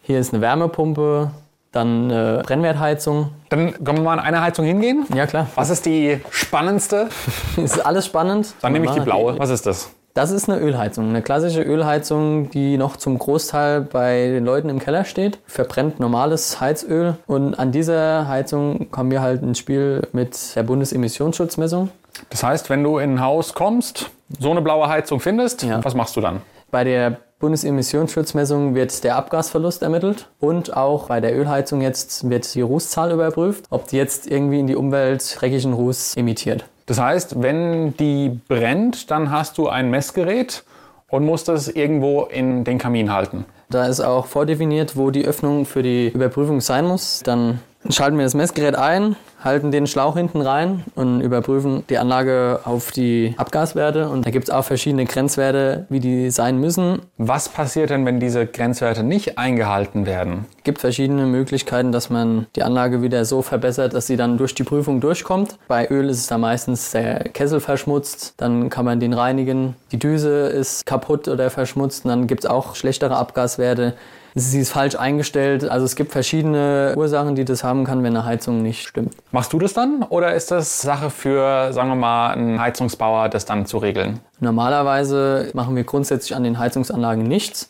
Hier 0.01 0.19
ist 0.19 0.33
eine 0.33 0.41
Wärmepumpe, 0.41 1.31
dann 1.71 2.11
eine 2.11 2.43
Brennwertheizung. 2.45 3.29
Dann 3.47 3.73
können 3.83 3.99
wir 3.99 4.03
mal 4.03 4.13
an 4.13 4.19
eine 4.19 4.41
Heizung 4.41 4.65
hingehen. 4.65 5.05
Ja, 5.15 5.25
klar. 5.25 5.47
Was 5.55 5.69
ist 5.69 5.85
die 5.85 6.19
spannendste? 6.29 7.07
ist 7.55 7.85
alles 7.85 8.05
spannend. 8.05 8.53
Dann 8.59 8.73
nehme 8.73 8.85
ich 8.85 8.91
die 8.91 8.99
blaue. 8.99 9.39
Was 9.39 9.49
ist 9.49 9.65
das? 9.65 9.89
Das 10.13 10.29
ist 10.29 10.47
eine 10.47 10.59
Ölheizung, 10.59 11.09
eine 11.09 11.23
klassische 11.23 11.63
Ölheizung, 11.63 12.51
die 12.51 12.77
noch 12.77 12.97
zum 12.97 13.17
Großteil 13.17 13.81
bei 13.81 14.27
den 14.27 14.45
Leuten 14.45 14.69
im 14.69 14.77
Keller 14.77 15.05
steht. 15.05 15.39
Verbrennt 15.47 15.99
normales 15.99 16.61
Heizöl 16.61 17.15
und 17.25 17.55
an 17.57 17.71
dieser 17.71 18.27
Heizung 18.27 18.91
kommen 18.91 19.09
wir 19.09 19.21
halt 19.21 19.41
ins 19.41 19.57
Spiel 19.57 20.07
mit 20.11 20.55
der 20.55 20.61
Bundesemissionsschutzmessung. 20.61 21.89
Das 22.29 22.43
heißt, 22.43 22.69
wenn 22.69 22.83
du 22.83 22.99
in 22.99 23.15
ein 23.15 23.21
Haus 23.21 23.55
kommst, 23.55 24.11
so 24.39 24.51
eine 24.51 24.61
blaue 24.61 24.87
Heizung 24.87 25.19
findest, 25.19 25.63
ja. 25.63 25.83
was 25.83 25.95
machst 25.95 26.15
du 26.15 26.21
dann? 26.21 26.41
Bei 26.69 26.83
der 26.83 27.17
Bundesemissionsschutzmessung 27.39 28.75
wird 28.75 29.03
der 29.03 29.15
Abgasverlust 29.15 29.81
ermittelt 29.81 30.29
und 30.39 30.77
auch 30.77 31.07
bei 31.07 31.21
der 31.21 31.35
Ölheizung 31.35 31.81
jetzt 31.81 32.29
wird 32.29 32.53
die 32.53 32.61
Rußzahl 32.61 33.11
überprüft, 33.11 33.65
ob 33.71 33.87
die 33.87 33.97
jetzt 33.97 34.29
irgendwie 34.29 34.59
in 34.59 34.67
die 34.67 34.75
Umwelt 34.75 35.41
dreckigen 35.41 35.73
Ruß 35.73 36.15
emittiert. 36.17 36.65
Das 36.85 36.99
heißt, 36.99 37.41
wenn 37.41 37.95
die 37.97 38.39
brennt, 38.47 39.09
dann 39.09 39.31
hast 39.31 39.57
du 39.57 39.69
ein 39.69 39.89
Messgerät 39.89 40.63
und 41.09 41.25
musst 41.25 41.47
das 41.47 41.67
irgendwo 41.67 42.23
in 42.23 42.63
den 42.63 42.77
Kamin 42.77 43.11
halten. 43.11 43.45
Da 43.69 43.87
ist 43.87 44.01
auch 44.01 44.25
vordefiniert, 44.25 44.97
wo 44.97 45.09
die 45.09 45.25
Öffnung 45.25 45.65
für 45.65 45.81
die 45.81 46.09
Überprüfung 46.09 46.61
sein 46.61 46.85
muss. 46.85 47.21
Dann 47.23 47.59
schalten 47.89 48.17
wir 48.17 48.23
das 48.23 48.33
Messgerät 48.33 48.75
ein, 48.75 49.15
halten 49.43 49.71
den 49.71 49.87
Schlauch 49.87 50.15
hinten 50.15 50.41
rein 50.41 50.83
und 50.95 51.21
überprüfen 51.21 51.83
die 51.89 51.97
Anlage 51.97 52.61
auf 52.63 52.91
die 52.91 53.35
Abgaswerte. 53.37 54.09
Und 54.09 54.25
da 54.25 54.31
gibt 54.31 54.47
es 54.47 54.53
auch 54.53 54.63
verschiedene 54.63 55.05
Grenzwerte, 55.05 55.85
wie 55.89 55.99
die 55.99 56.29
sein 56.29 56.59
müssen. 56.59 57.01
Was 57.17 57.49
passiert 57.49 57.89
denn, 57.89 58.05
wenn 58.05 58.19
diese 58.19 58.45
Grenzwerte 58.45 59.03
nicht 59.03 59.37
eingehalten 59.37 60.05
werden? 60.05 60.45
Es 60.57 60.63
gibt 60.63 60.79
verschiedene 60.79 61.25
Möglichkeiten, 61.25 61.91
dass 61.91 62.09
man 62.09 62.47
die 62.55 62.63
Anlage 62.63 63.01
wieder 63.01 63.25
so 63.25 63.41
verbessert, 63.41 63.93
dass 63.93 64.07
sie 64.07 64.15
dann 64.15 64.37
durch 64.37 64.55
die 64.55 64.63
Prüfung 64.63 65.01
durchkommt. 65.01 65.57
Bei 65.67 65.89
Öl 65.89 66.09
ist 66.09 66.19
es 66.19 66.27
da 66.27 66.37
meistens 66.37 66.91
der 66.91 67.25
Kessel 67.29 67.59
verschmutzt, 67.59 68.35
dann 68.37 68.69
kann 68.69 68.85
man 68.85 68.99
den 68.99 69.13
reinigen. 69.13 69.75
Die 69.91 69.99
Düse 69.99 70.47
ist 70.47 70.85
kaputt 70.85 71.27
oder 71.27 71.49
verschmutzt 71.49 72.05
und 72.05 72.09
dann 72.09 72.27
gibt 72.27 72.45
es 72.45 72.49
auch 72.49 72.75
schlechtere 72.75 73.17
Abgaswerte. 73.17 73.93
Sie 74.35 74.59
ist 74.59 74.71
falsch 74.71 74.95
eingestellt. 74.95 75.69
Also 75.69 75.85
es 75.85 75.95
gibt 75.95 76.11
verschiedene 76.11 76.93
Ursachen, 76.95 77.35
die 77.35 77.45
das 77.45 77.63
haben 77.63 77.83
kann, 77.83 78.03
wenn 78.03 78.15
eine 78.15 78.25
Heizung 78.25 78.61
nicht 78.61 78.87
stimmt. 78.87 79.15
Machst 79.31 79.53
du 79.53 79.59
das 79.59 79.73
dann 79.73 80.03
oder 80.03 80.33
ist 80.33 80.51
das 80.51 80.81
Sache 80.81 81.09
für, 81.09 81.71
sagen 81.73 81.89
wir 81.89 81.95
mal, 81.95 82.31
einen 82.31 82.59
Heizungsbauer, 82.59 83.29
das 83.29 83.45
dann 83.45 83.65
zu 83.65 83.77
regeln? 83.77 84.19
Normalerweise 84.39 85.51
machen 85.53 85.75
wir 85.75 85.83
grundsätzlich 85.83 86.35
an 86.35 86.43
den 86.43 86.59
Heizungsanlagen 86.59 87.23
nichts. 87.23 87.69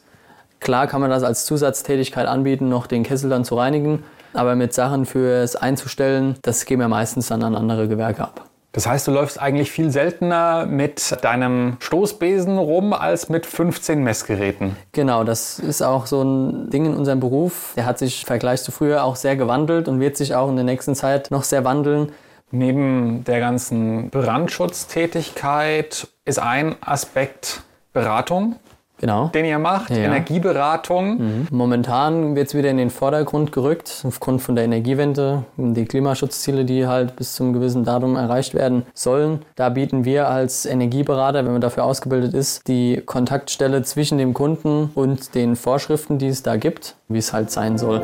Klar 0.59 0.87
kann 0.87 1.01
man 1.01 1.09
das 1.09 1.23
als 1.23 1.45
Zusatztätigkeit 1.45 2.25
anbieten, 2.25 2.69
noch 2.69 2.87
den 2.87 3.03
Kessel 3.03 3.29
dann 3.29 3.43
zu 3.43 3.55
reinigen. 3.55 4.03
Aber 4.33 4.55
mit 4.55 4.73
Sachen 4.73 5.05
fürs 5.05 5.55
Einzustellen, 5.55 6.35
das 6.41 6.65
geben 6.65 6.81
wir 6.81 6.87
meistens 6.87 7.27
dann 7.27 7.43
an 7.43 7.55
andere 7.55 7.87
Gewerke 7.87 8.23
ab. 8.23 8.49
Das 8.73 8.87
heißt, 8.87 9.07
du 9.07 9.11
läufst 9.11 9.39
eigentlich 9.39 9.71
viel 9.71 9.91
seltener 9.91 10.65
mit 10.65 11.23
deinem 11.23 11.77
Stoßbesen 11.79 12.57
rum 12.57 12.91
als 12.91 13.29
mit 13.29 13.45
15 13.45 14.03
Messgeräten. 14.03 14.75
Genau, 14.93 15.23
das 15.23 15.59
ist 15.59 15.83
auch 15.83 16.07
so 16.07 16.23
ein 16.23 16.71
Ding 16.71 16.87
in 16.87 16.95
unserem 16.95 17.19
Beruf. 17.19 17.73
Der 17.75 17.85
hat 17.85 17.99
sich 17.99 18.23
im 18.23 18.27
Vergleich 18.27 18.63
zu 18.63 18.71
früher 18.71 19.03
auch 19.03 19.15
sehr 19.15 19.35
gewandelt 19.35 19.87
und 19.87 19.99
wird 19.99 20.17
sich 20.17 20.33
auch 20.33 20.49
in 20.49 20.55
der 20.55 20.65
nächsten 20.65 20.95
Zeit 20.95 21.29
noch 21.29 21.43
sehr 21.43 21.63
wandeln. 21.63 22.11
Neben 22.49 23.23
der 23.25 23.39
ganzen 23.39 24.09
Brandschutztätigkeit 24.09 26.07
ist 26.25 26.39
ein 26.39 26.75
Aspekt 26.81 27.61
Beratung. 27.93 28.55
Genau. 29.03 29.27
Den 29.27 29.43
ihr 29.43 29.59
macht, 29.59 29.89
ja. 29.89 29.97
Energieberatung. 29.97 31.17
Mhm. 31.17 31.47
Momentan 31.51 32.37
wird 32.37 32.47
es 32.47 32.55
wieder 32.55 32.69
in 32.69 32.77
den 32.77 32.89
Vordergrund 32.89 33.51
gerückt, 33.51 34.01
aufgrund 34.07 34.41
von 34.41 34.55
der 34.55 34.63
Energiewende, 34.63 35.43
die 35.57 35.83
Klimaschutzziele, 35.83 36.63
die 36.63 36.87
halt 36.87 37.17
bis 37.17 37.33
zum 37.33 37.51
gewissen 37.51 37.83
Datum 37.83 38.15
erreicht 38.15 38.53
werden 38.53 38.83
sollen. 38.93 39.41
Da 39.57 39.67
bieten 39.67 40.05
wir 40.05 40.29
als 40.29 40.65
Energieberater, 40.65 41.43
wenn 41.43 41.51
man 41.51 41.59
dafür 41.59 41.83
ausgebildet 41.83 42.33
ist, 42.33 42.69
die 42.69 43.01
Kontaktstelle 43.05 43.83
zwischen 43.83 44.17
dem 44.19 44.33
Kunden 44.33 44.91
und 44.95 45.35
den 45.35 45.57
Vorschriften, 45.57 46.17
die 46.17 46.27
es 46.27 46.41
da 46.41 46.55
gibt, 46.55 46.95
wie 47.09 47.17
es 47.17 47.33
halt 47.33 47.51
sein 47.51 47.77
soll. 47.77 48.01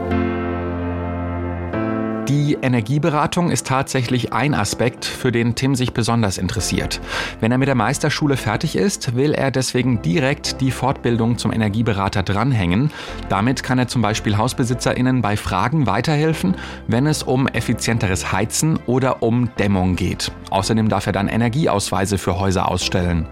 Die 2.30 2.60
Energieberatung 2.62 3.50
ist 3.50 3.66
tatsächlich 3.66 4.34
ein 4.34 4.54
Aspekt, 4.54 5.04
für 5.04 5.32
den 5.32 5.56
Tim 5.56 5.74
sich 5.74 5.94
besonders 5.94 6.38
interessiert. 6.38 7.02
Wenn 7.40 7.52
er 7.52 7.58
mit 7.58 7.68
der 7.68 7.74
Meisterschule 7.74 8.38
fertig 8.38 8.76
ist, 8.76 9.16
will 9.16 9.34
er 9.34 9.50
deswegen 9.50 10.04
direkt 10.04 10.62
die 10.62 10.70
Fortbildung 10.70 11.40
zum 11.40 11.52
Energieberater 11.52 12.22
dranhängen. 12.22 12.92
Damit 13.30 13.64
kann 13.64 13.80
er 13.80 13.88
zum 13.88 14.04
Beispiel 14.04 14.38
HausbesitzerInnen 14.38 15.24
bei 15.24 15.38
Fragen 15.38 15.88
weiterhelfen, 15.88 16.54
wenn 16.86 17.08
es 17.08 17.24
um 17.24 17.48
effizienteres 17.48 18.32
Heizen 18.32 18.78
oder 18.86 19.24
um 19.24 19.50
Dämmung 19.58 19.96
geht. 19.96 20.32
Außerdem 20.52 20.88
darf 20.88 21.08
er 21.08 21.14
dann 21.14 21.30
Energieausweise 21.30 22.20
für 22.20 22.40
Häuser 22.40 22.70
ausstellen. 22.70 23.26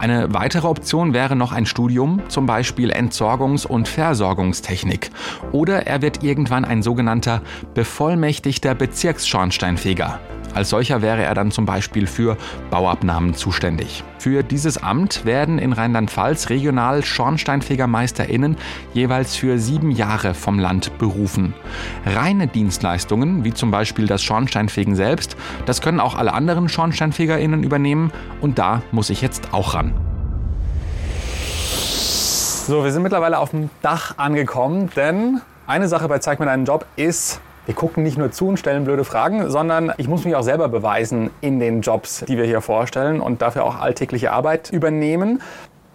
Eine 0.00 0.34
weitere 0.34 0.66
Option 0.66 1.14
wäre 1.14 1.36
noch 1.36 1.52
ein 1.52 1.66
Studium, 1.66 2.20
zum 2.26 2.46
Beispiel 2.46 2.90
Entsorgungs- 2.90 3.68
und 3.68 3.86
Versorgungstechnik. 3.86 5.12
Oder 5.52 5.86
er 5.86 6.02
wird 6.02 6.24
irgendwann 6.24 6.64
ein 6.64 6.82
sogenannter 6.82 7.40
Bevollmächtigter 7.74 8.31
bevollmächtigter 8.32 8.74
Bezirksschornsteinfeger. 8.74 10.18
Als 10.54 10.70
solcher 10.70 11.02
wäre 11.02 11.22
er 11.22 11.34
dann 11.34 11.50
zum 11.50 11.66
Beispiel 11.66 12.06
für 12.06 12.38
Bauabnahmen 12.70 13.34
zuständig. 13.34 14.04
Für 14.18 14.42
dieses 14.42 14.82
Amt 14.82 15.26
werden 15.26 15.58
in 15.58 15.74
Rheinland-Pfalz 15.74 16.48
regional 16.48 17.04
SchornsteinfegermeisterInnen 17.04 18.56
jeweils 18.94 19.36
für 19.36 19.58
sieben 19.58 19.90
Jahre 19.90 20.32
vom 20.32 20.58
Land 20.58 20.96
berufen. 20.98 21.52
Reine 22.06 22.46
Dienstleistungen, 22.46 23.44
wie 23.44 23.52
zum 23.52 23.70
Beispiel 23.70 24.06
das 24.06 24.22
Schornsteinfegen 24.22 24.94
selbst, 24.94 25.36
das 25.66 25.82
können 25.82 26.00
auch 26.00 26.14
alle 26.14 26.32
anderen 26.32 26.70
SchornsteinfegerInnen 26.70 27.62
übernehmen 27.62 28.12
und 28.40 28.58
da 28.58 28.82
muss 28.92 29.10
ich 29.10 29.20
jetzt 29.20 29.52
auch 29.52 29.74
ran. 29.74 29.92
So, 32.66 32.84
wir 32.84 32.92
sind 32.92 33.02
mittlerweile 33.02 33.38
auf 33.38 33.50
dem 33.50 33.68
Dach 33.82 34.14
angekommen, 34.16 34.88
denn 34.96 35.40
eine 35.66 35.88
Sache 35.88 36.08
bei 36.08 36.18
Zeig 36.18 36.40
mir 36.40 36.46
deinen 36.46 36.64
Job 36.64 36.86
ist, 36.96 37.40
wir 37.66 37.74
gucken 37.74 38.02
nicht 38.02 38.18
nur 38.18 38.32
zu 38.32 38.48
und 38.48 38.56
stellen 38.56 38.84
blöde 38.84 39.04
Fragen, 39.04 39.48
sondern 39.50 39.92
ich 39.96 40.08
muss 40.08 40.24
mich 40.24 40.34
auch 40.34 40.42
selber 40.42 40.68
beweisen 40.68 41.30
in 41.40 41.60
den 41.60 41.80
Jobs, 41.80 42.24
die 42.26 42.36
wir 42.36 42.44
hier 42.44 42.60
vorstellen 42.60 43.20
und 43.20 43.40
dafür 43.40 43.64
auch 43.64 43.80
alltägliche 43.80 44.32
Arbeit 44.32 44.70
übernehmen. 44.70 45.40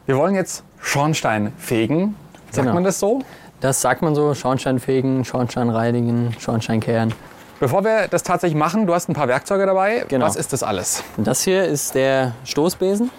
Wir 0.06 0.18
wollen 0.18 0.36
jetzt 0.36 0.64
Schornstein 0.80 1.52
fegen. 1.58 2.16
Sagt 2.52 2.66
genau. 2.66 2.74
man 2.74 2.84
das 2.86 3.00
so? 3.00 3.22
Das 3.60 3.82
sagt 3.82 4.02
man 4.02 4.16
so. 4.16 4.34
Schornstein 4.34 4.80
fegen, 4.80 5.26
Schornstein 5.26 5.70
reinigen, 5.70 6.34
Schornstein 6.40 6.80
kehren. 6.80 7.14
Bevor 7.60 7.84
wir 7.84 8.08
das 8.08 8.24
tatsächlich 8.24 8.58
machen, 8.58 8.86
du 8.86 8.94
hast 8.94 9.10
ein 9.10 9.14
paar 9.14 9.28
Werkzeuge 9.28 9.66
dabei. 9.66 10.06
Genau. 10.08 10.26
Was 10.26 10.36
ist 10.36 10.54
das 10.54 10.64
alles? 10.64 11.04
Das 11.18 11.42
hier 11.42 11.66
ist 11.66 11.96
der 11.96 12.34
Stoßbesen. 12.46 13.10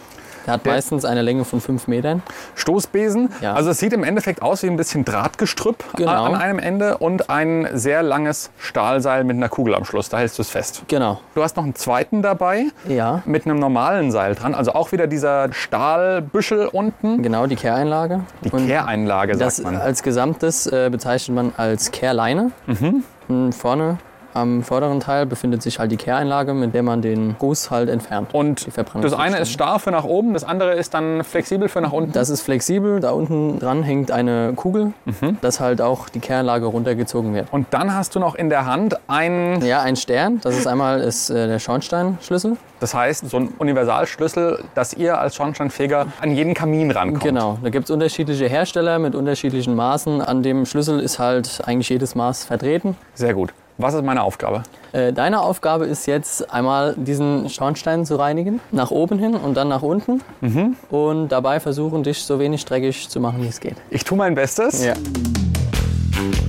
Der 0.49 0.55
hat 0.55 0.65
meistens 0.65 1.05
eine 1.05 1.21
Länge 1.21 1.45
von 1.45 1.61
5 1.61 1.89
Metern. 1.89 2.23
Stoßbesen. 2.55 3.29
Ja. 3.43 3.53
Also 3.53 3.69
es 3.69 3.79
sieht 3.79 3.93
im 3.93 4.03
Endeffekt 4.03 4.41
aus 4.41 4.63
wie 4.63 4.69
ein 4.69 4.79
bisschen 4.79 5.05
Drahtgestrüpp 5.05 5.85
genau. 5.95 6.25
an 6.25 6.37
einem 6.37 6.59
Ende 6.59 6.97
und 6.97 7.29
ein 7.29 7.69
sehr 7.75 8.03
langes 8.03 8.51
Stahlseil 8.57 9.25
mit 9.25 9.37
einer 9.37 9.51
Kugel 9.51 9.75
am 9.75 9.85
Schluss. 9.85 10.09
Da 10.09 10.17
hältst 10.17 10.39
du 10.39 10.43
es 10.43 10.49
fest. 10.49 10.85
Genau. 10.89 11.21
Du 11.35 11.43
hast 11.43 11.59
noch 11.59 11.65
einen 11.65 11.75
zweiten 11.75 12.23
dabei. 12.23 12.65
Ja. 12.89 13.21
Mit 13.27 13.45
einem 13.45 13.59
normalen 13.59 14.11
Seil 14.11 14.35
dran. 14.35 14.55
Also 14.55 14.73
auch 14.73 14.91
wieder 14.91 15.07
dieser 15.07 15.53
Stahlbüschel 15.53 16.69
unten. 16.69 17.23
Genau, 17.23 17.47
die 17.47 17.57
Kehreinlage. 17.57 18.25
Die 18.43 18.51
und 18.51 18.69
Kehreinlage, 18.69 19.35
sagt 19.35 19.47
das 19.47 19.61
man. 19.61 19.77
Als 19.77 20.03
Gesamtes 20.03 20.67
äh, 20.67 20.89
bezeichnet 20.91 21.35
man 21.35 21.53
als 21.59 21.91
Kehrleine. 21.91 22.53
Mhm. 22.67 23.53
Vorne 23.53 23.99
am 24.35 24.63
vorderen 24.63 25.01
Teil 25.01 25.27
befindet 25.27 25.63
sich 25.63 25.79
halt 25.79 25.91
die 25.91 25.97
Kehreinlage, 25.97 26.55
mit 26.55 26.75
der 26.75 26.83
man 26.83 27.03
den 27.03 27.37
Ruß 27.41 27.71
halt 27.71 27.89
entfernt. 27.89 28.29
Und 28.33 28.67
das 29.01 29.13
eine 29.13 29.39
ist 29.39 29.51
starr 29.51 29.79
für 29.79 29.91
nach 29.91 30.05
oben, 30.05 30.35
das 30.35 30.45
andere 30.45 30.75
ist 30.75 30.95
dann 30.95 31.25
flexibel 31.25 31.69
für 31.69 31.81
nach 31.81 31.93
unten? 31.93 32.13
Das 32.13 32.31
ist 32.31 32.43
flexibel. 32.43 33.01
Da 33.01 33.11
unten 33.11 33.59
dran 33.59 33.83
hängt 33.83 34.11
eine 34.11 34.53
Kugel, 34.55 34.93
mhm. 35.05 35.39
dass 35.41 35.61
halt 35.61 35.81
auch 35.81 36.09
die 36.09 36.21
Kehreinlage 36.21 36.67
runtergezogen 36.67 37.35
wird. 37.35 37.49
Und 37.53 37.67
dann 37.71 37.95
hast 37.95 38.15
du 38.15 38.21
noch 38.21 38.35
in 38.35 38.49
der 38.49 38.67
Hand 38.67 38.99
einen... 39.09 39.65
Ja, 39.65 39.83
einen 39.83 39.97
Stern. 39.97 40.41
Das 40.43 40.57
ist 40.57 40.67
einmal 40.67 41.01
ist, 41.01 41.31
äh, 41.31 41.47
der 41.47 41.59
Schornsteinschlüssel. 41.59 42.57
Das 42.81 42.95
heißt, 42.95 43.29
so 43.29 43.37
ein 43.39 43.49
Universalschlüssel, 43.59 44.63
dass 44.75 44.95
ihr 44.95 45.19
als 45.19 45.35
Schornsteinfeger 45.35 46.07
an 46.21 46.33
jeden 46.33 46.55
Kamin 46.55 46.91
rankommt. 46.91 47.25
Genau, 47.25 47.59
da 47.63 47.71
gibt 47.71 47.87
es 47.87 47.91
unterschiedliche 47.91 48.47
Hersteller 48.47 48.99
mit 48.99 49.15
unterschiedlichen 49.15 49.75
Maßen. 49.75 50.21
An 50.23 50.43
dem 50.43 50.65
Schlüssel 50.65 51.01
ist 51.01 51.19
halt 51.19 51.61
eigentlich 51.65 51.89
jedes 51.89 52.15
Maß 52.15 52.45
vertreten. 52.45 52.97
Sehr 53.15 53.35
gut. 53.35 53.53
Was 53.81 53.95
ist 53.95 54.03
meine 54.03 54.25
Aufgabe? 54.25 54.65
Äh, 54.91 55.13
deine 55.13 55.41
Aufgabe 55.41 55.87
ist 55.87 56.07
jetzt 56.07 56.53
einmal 56.53 56.97
diesen 56.97 57.49
Schornstein 57.49 58.05
zu 58.05 58.17
reinigen, 58.17 58.61
nach 58.73 58.91
oben 58.91 59.21
hin 59.21 59.37
und 59.37 59.55
dann 59.55 59.69
nach 59.69 59.83
unten 59.83 60.21
mhm. 60.41 60.75
und 60.91 61.29
dabei 61.29 61.61
versuchen, 61.61 62.03
dich 62.03 62.25
so 62.25 62.41
wenig 62.41 62.65
dreckig 62.65 63.09
zu 63.09 63.21
machen, 63.21 63.41
wie 63.41 63.47
es 63.47 63.61
geht. 63.61 63.77
Ich 63.91 64.03
tue 64.03 64.19
mein 64.19 64.35
Bestes. 64.35 64.85
Ja. 64.85 64.95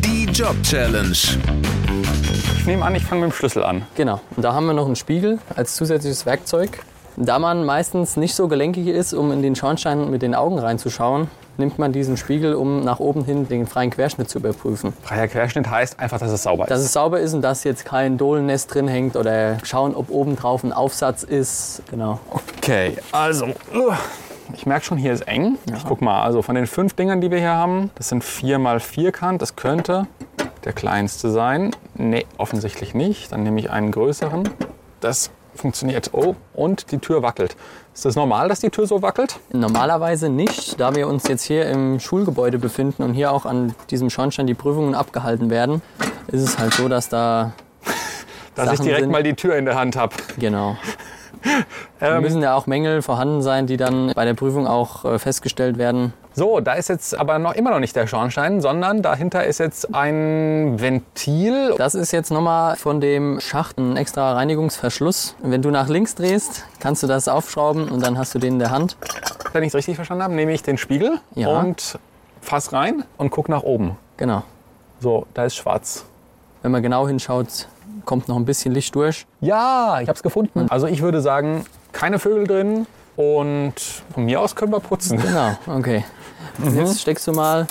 Die 0.04 0.26
Job 0.32 0.56
Challenge. 0.64 1.12
Ich 2.58 2.66
nehme 2.66 2.84
an, 2.84 2.96
ich 2.96 3.04
fange 3.04 3.22
mit 3.22 3.32
dem 3.32 3.36
Schlüssel 3.36 3.64
an. 3.64 3.84
Genau. 3.94 4.20
Und 4.36 4.44
da 4.44 4.56
haben 4.56 4.66
wir 4.66 4.74
noch 4.74 4.88
einen 4.88 4.96
Spiegel 4.96 5.38
als 5.56 5.76
zusätzliches 5.76 6.26
Werkzeug. 6.26 6.84
Da 7.16 7.38
man 7.38 7.64
meistens 7.64 8.18
nicht 8.18 8.34
so 8.34 8.48
gelenkig 8.48 8.88
ist, 8.88 9.14
um 9.14 9.32
in 9.32 9.44
den 9.44 9.56
Schornstein 9.56 10.10
mit 10.10 10.24
den 10.24 10.34
Augen 10.34 10.58
reinzuschauen, 10.58 11.30
nimmt 11.60 11.78
man 11.78 11.92
diesen 11.92 12.18
Spiegel, 12.18 12.56
um 12.56 12.82
nach 12.82 13.00
oben 13.00 13.24
hin 13.24 13.48
den 13.48 13.68
freien 13.68 13.92
Querschnitt 13.92 14.30
zu 14.30 14.40
überprüfen. 14.40 14.94
Freier 15.04 15.28
Querschnitt 15.28 15.70
heißt 15.70 16.00
einfach, 16.00 16.20
dass 16.20 16.32
es 16.32 16.44
sauber 16.44 16.64
ist. 16.64 16.72
Dass 16.72 16.80
es 16.80 16.94
sauber 16.94 17.20
ist 17.20 17.34
und 17.34 17.42
dass 17.42 17.64
jetzt 17.64 17.86
kein 17.86 18.18
Dohlennest 18.18 18.74
drin 18.74 18.88
hängt 18.88 19.16
oder 19.16 19.58
schauen, 19.64 19.96
ob 19.96 20.10
oben 20.10 20.36
drauf 20.36 20.64
ein 20.64 20.74
Aufsatz 20.74 21.24
ist. 21.24 21.84
Genau. 21.92 22.20
Okay, 22.32 22.98
also. 23.12 23.48
Uh, 23.74 23.94
ich 24.54 24.66
merke 24.66 24.86
schon, 24.86 24.98
hier 24.98 25.14
ist 25.14 25.28
eng. 25.28 25.58
Ja. 25.70 25.78
Ich 25.78 25.86
guck 25.86 26.02
mal, 26.02 26.24
also 26.24 26.42
von 26.42 26.56
den 26.56 26.66
fünf 26.66 26.94
Dingern, 26.94 27.22
die 27.22 27.30
wir 27.30 27.40
hier 27.40 27.54
haben, 27.54 27.92
das 27.96 28.10
sind 28.10 28.24
vier 28.24 28.58
mal 28.58 28.80
vierkant. 28.80 29.42
Das 29.42 29.56
könnte 29.56 30.08
der 30.66 30.74
kleinste 30.74 31.30
sein. 31.30 31.72
Nee, 31.96 32.26
offensichtlich 32.38 32.94
nicht. 32.94 33.32
Dann 33.32 33.44
nehme 33.44 33.60
ich 33.60 33.70
einen 33.70 33.92
größeren. 33.92 34.50
Das 35.00 35.30
funktioniert. 35.56 36.10
Oh, 36.14 36.36
und 36.54 36.92
die 36.92 37.00
Tür 37.00 37.22
wackelt. 37.22 37.56
Ist 37.94 38.06
das 38.06 38.16
normal, 38.16 38.48
dass 38.48 38.60
die 38.60 38.70
Tür 38.70 38.88
so 38.88 39.02
wackelt? 39.02 39.40
Normalerweise 39.52 40.30
nicht, 40.30 40.80
da 40.80 40.96
wir 40.96 41.08
uns 41.08 41.28
jetzt 41.28 41.44
hier 41.44 41.70
im 41.70 42.00
Schulgebäude 42.00 42.58
befinden 42.58 43.04
und 43.04 43.14
hier 43.14 43.32
auch 43.32 43.46
an 43.46 43.76
diesem 43.90 44.10
Schornstein 44.10 44.48
die 44.48 44.54
Prüfungen 44.54 44.96
abgehalten 44.96 45.50
werden, 45.50 45.82
ist 46.28 46.42
es 46.42 46.60
halt 46.60 46.74
so, 46.74 46.88
dass 46.88 47.10
da. 47.10 47.54
dass 48.56 48.66
Sachen 48.66 48.74
ich 48.74 48.82
direkt 48.82 49.04
sind. 49.04 49.12
mal 49.12 49.24
die 49.24 49.34
Tür 49.34 49.56
in 49.58 49.66
der 49.66 49.76
Hand 49.76 49.96
habe. 49.96 50.16
Genau. 50.38 50.78
Da 52.00 52.18
ähm, 52.18 52.22
müssen 52.22 52.42
ja 52.42 52.54
auch 52.54 52.68
Mängel 52.68 53.02
vorhanden 53.02 53.42
sein, 53.42 53.66
die 53.68 53.78
dann 53.78 54.12
bei 54.14 54.26
der 54.26 54.34
Prüfung 54.34 54.68
auch 54.68 55.06
äh, 55.06 55.20
festgestellt 55.20 55.78
werden. 55.78 56.14
So, 56.34 56.60
da 56.60 56.74
ist 56.74 56.90
jetzt 56.90 57.18
aber 57.18 57.40
noch 57.40 57.54
immer 57.54 57.72
noch 57.72 57.80
nicht 57.80 57.96
der 57.96 58.08
Schornstein, 58.08 58.62
sondern 58.62 59.02
dahinter 59.02 59.46
ist 59.46 59.58
jetzt 59.58 59.94
ein 59.94 60.80
Ventil. 60.80 61.74
Das 61.78 61.96
ist 61.96 62.12
jetzt 62.12 62.32
nochmal 62.32 62.76
von 62.76 63.02
dem 63.02 63.40
Schacht 63.40 63.78
ein 63.78 63.98
extra 63.98 64.34
Reinigungsverschluss. 64.34 65.36
Wenn 65.42 65.62
du 65.62 65.72
nach 65.72 65.90
links 65.90 66.16
drehst, 66.16 66.66
kannst 66.80 67.04
du 67.04 67.08
das 67.08 67.28
aufschrauben 67.28 67.90
und 67.90 68.06
dann 68.06 68.18
hast 68.18 68.36
du 68.36 68.40
den 68.40 68.54
in 68.54 68.60
der 68.60 68.72
Hand. 68.72 68.96
Wenn 69.54 69.64
ich 69.64 69.70
es 69.70 69.76
richtig 69.76 69.96
verstanden 69.96 70.24
habe, 70.24 70.34
nehme 70.36 70.54
ich 70.54 70.62
den 70.62 70.78
Spiegel 70.78 71.20
ja. 71.36 71.50
und 71.50 71.98
fass 72.42 72.74
rein 72.74 73.04
und 73.18 73.32
guck 73.32 73.50
nach 73.50 73.64
oben. 73.64 73.98
Genau. 74.18 74.44
So, 75.00 75.26
da 75.34 75.46
ist 75.46 75.56
schwarz. 75.56 76.06
Wenn 76.62 76.72
man 76.72 76.84
genau 76.84 77.08
hinschaut, 77.08 77.68
kommt 78.06 78.28
noch 78.28 78.36
ein 78.36 78.46
bisschen 78.46 78.74
Licht 78.74 78.94
durch. 78.96 79.26
Ja, 79.42 80.00
ich 80.02 80.08
habe 80.08 80.16
es 80.16 80.24
gefunden. 80.24 80.68
Also 80.70 80.88
ich 80.88 81.02
würde 81.02 81.22
sagen, 81.22 81.66
keine 81.92 82.20
Vögel 82.20 82.48
drin 82.48 82.88
und 83.16 83.74
von 84.14 84.26
mir 84.26 84.42
aus 84.42 84.56
können 84.56 84.72
wir 84.72 84.80
putzen. 84.80 85.20
Genau, 85.22 85.58
okay. 85.68 86.04
Mhm. 86.58 86.78
Jetzt 86.78 87.02
steckst 87.02 87.28
du 87.28 87.32
mal 87.32 87.68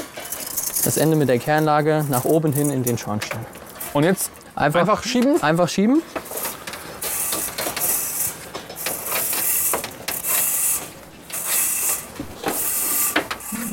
das 0.84 0.96
Ende 0.96 1.16
mit 1.16 1.28
der 1.28 1.38
Kernlage 1.38 2.04
nach 2.08 2.24
oben 2.24 2.52
hin 2.52 2.70
in 2.70 2.82
den 2.82 2.96
Schornstein. 2.96 3.44
Und 3.92 4.04
jetzt 4.04 4.30
Einfach, 4.58 4.80
Einfach 4.80 5.04
schieben? 5.04 5.40
Einfach 5.40 5.68
schieben. 5.68 6.02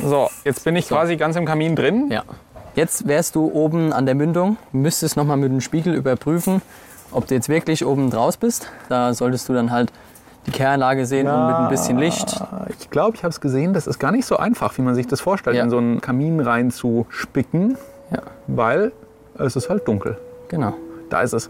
So, 0.03 0.29
jetzt 0.43 0.63
bin 0.63 0.75
ich 0.75 0.87
quasi 0.87 1.15
ganz 1.15 1.35
im 1.35 1.45
Kamin 1.45 1.75
drin. 1.75 2.11
Ja. 2.11 2.23
Jetzt 2.75 3.07
wärst 3.07 3.33
du 3.33 3.51
oben 3.51 3.93
an 3.93 4.05
der 4.05 4.13
Mündung, 4.13 4.57
müsstest 4.73 5.17
nochmal 5.17 5.37
mit 5.37 5.51
dem 5.51 5.59
Spiegel 5.59 5.95
überprüfen, 5.95 6.61
ob 7.09 7.25
du 7.25 7.33
jetzt 7.33 7.49
wirklich 7.49 7.83
oben 7.83 8.11
draus 8.11 8.37
bist. 8.37 8.67
Da 8.87 9.15
solltest 9.15 9.49
du 9.49 9.53
dann 9.53 9.71
halt 9.71 9.91
die 10.45 10.51
Kehranlage 10.51 11.05
sehen 11.05 11.27
und 11.27 11.47
mit 11.47 11.55
ein 11.55 11.69
bisschen 11.69 11.97
Licht. 11.97 12.39
Ich 12.79 12.89
glaube, 12.89 13.15
ich 13.15 13.23
habe 13.23 13.31
es 13.31 13.41
gesehen. 13.41 13.73
Das 13.73 13.87
ist 13.87 13.99
gar 13.99 14.11
nicht 14.11 14.25
so 14.25 14.37
einfach, 14.37 14.77
wie 14.77 14.81
man 14.83 14.93
sich 14.95 15.07
das 15.07 15.19
vorstellt, 15.21 15.55
Ja. 15.55 15.63
in 15.63 15.69
so 15.69 15.77
einen 15.77 16.01
Kamin 16.01 16.39
reinzuspicken, 16.39 17.77
Ja, 18.11 18.19
weil 18.47 18.91
es 19.37 19.55
ist 19.55 19.69
halt 19.69 19.87
dunkel. 19.87 20.17
genau. 20.47 20.73
Da 21.09 21.21
ist 21.21 21.33
es. 21.33 21.49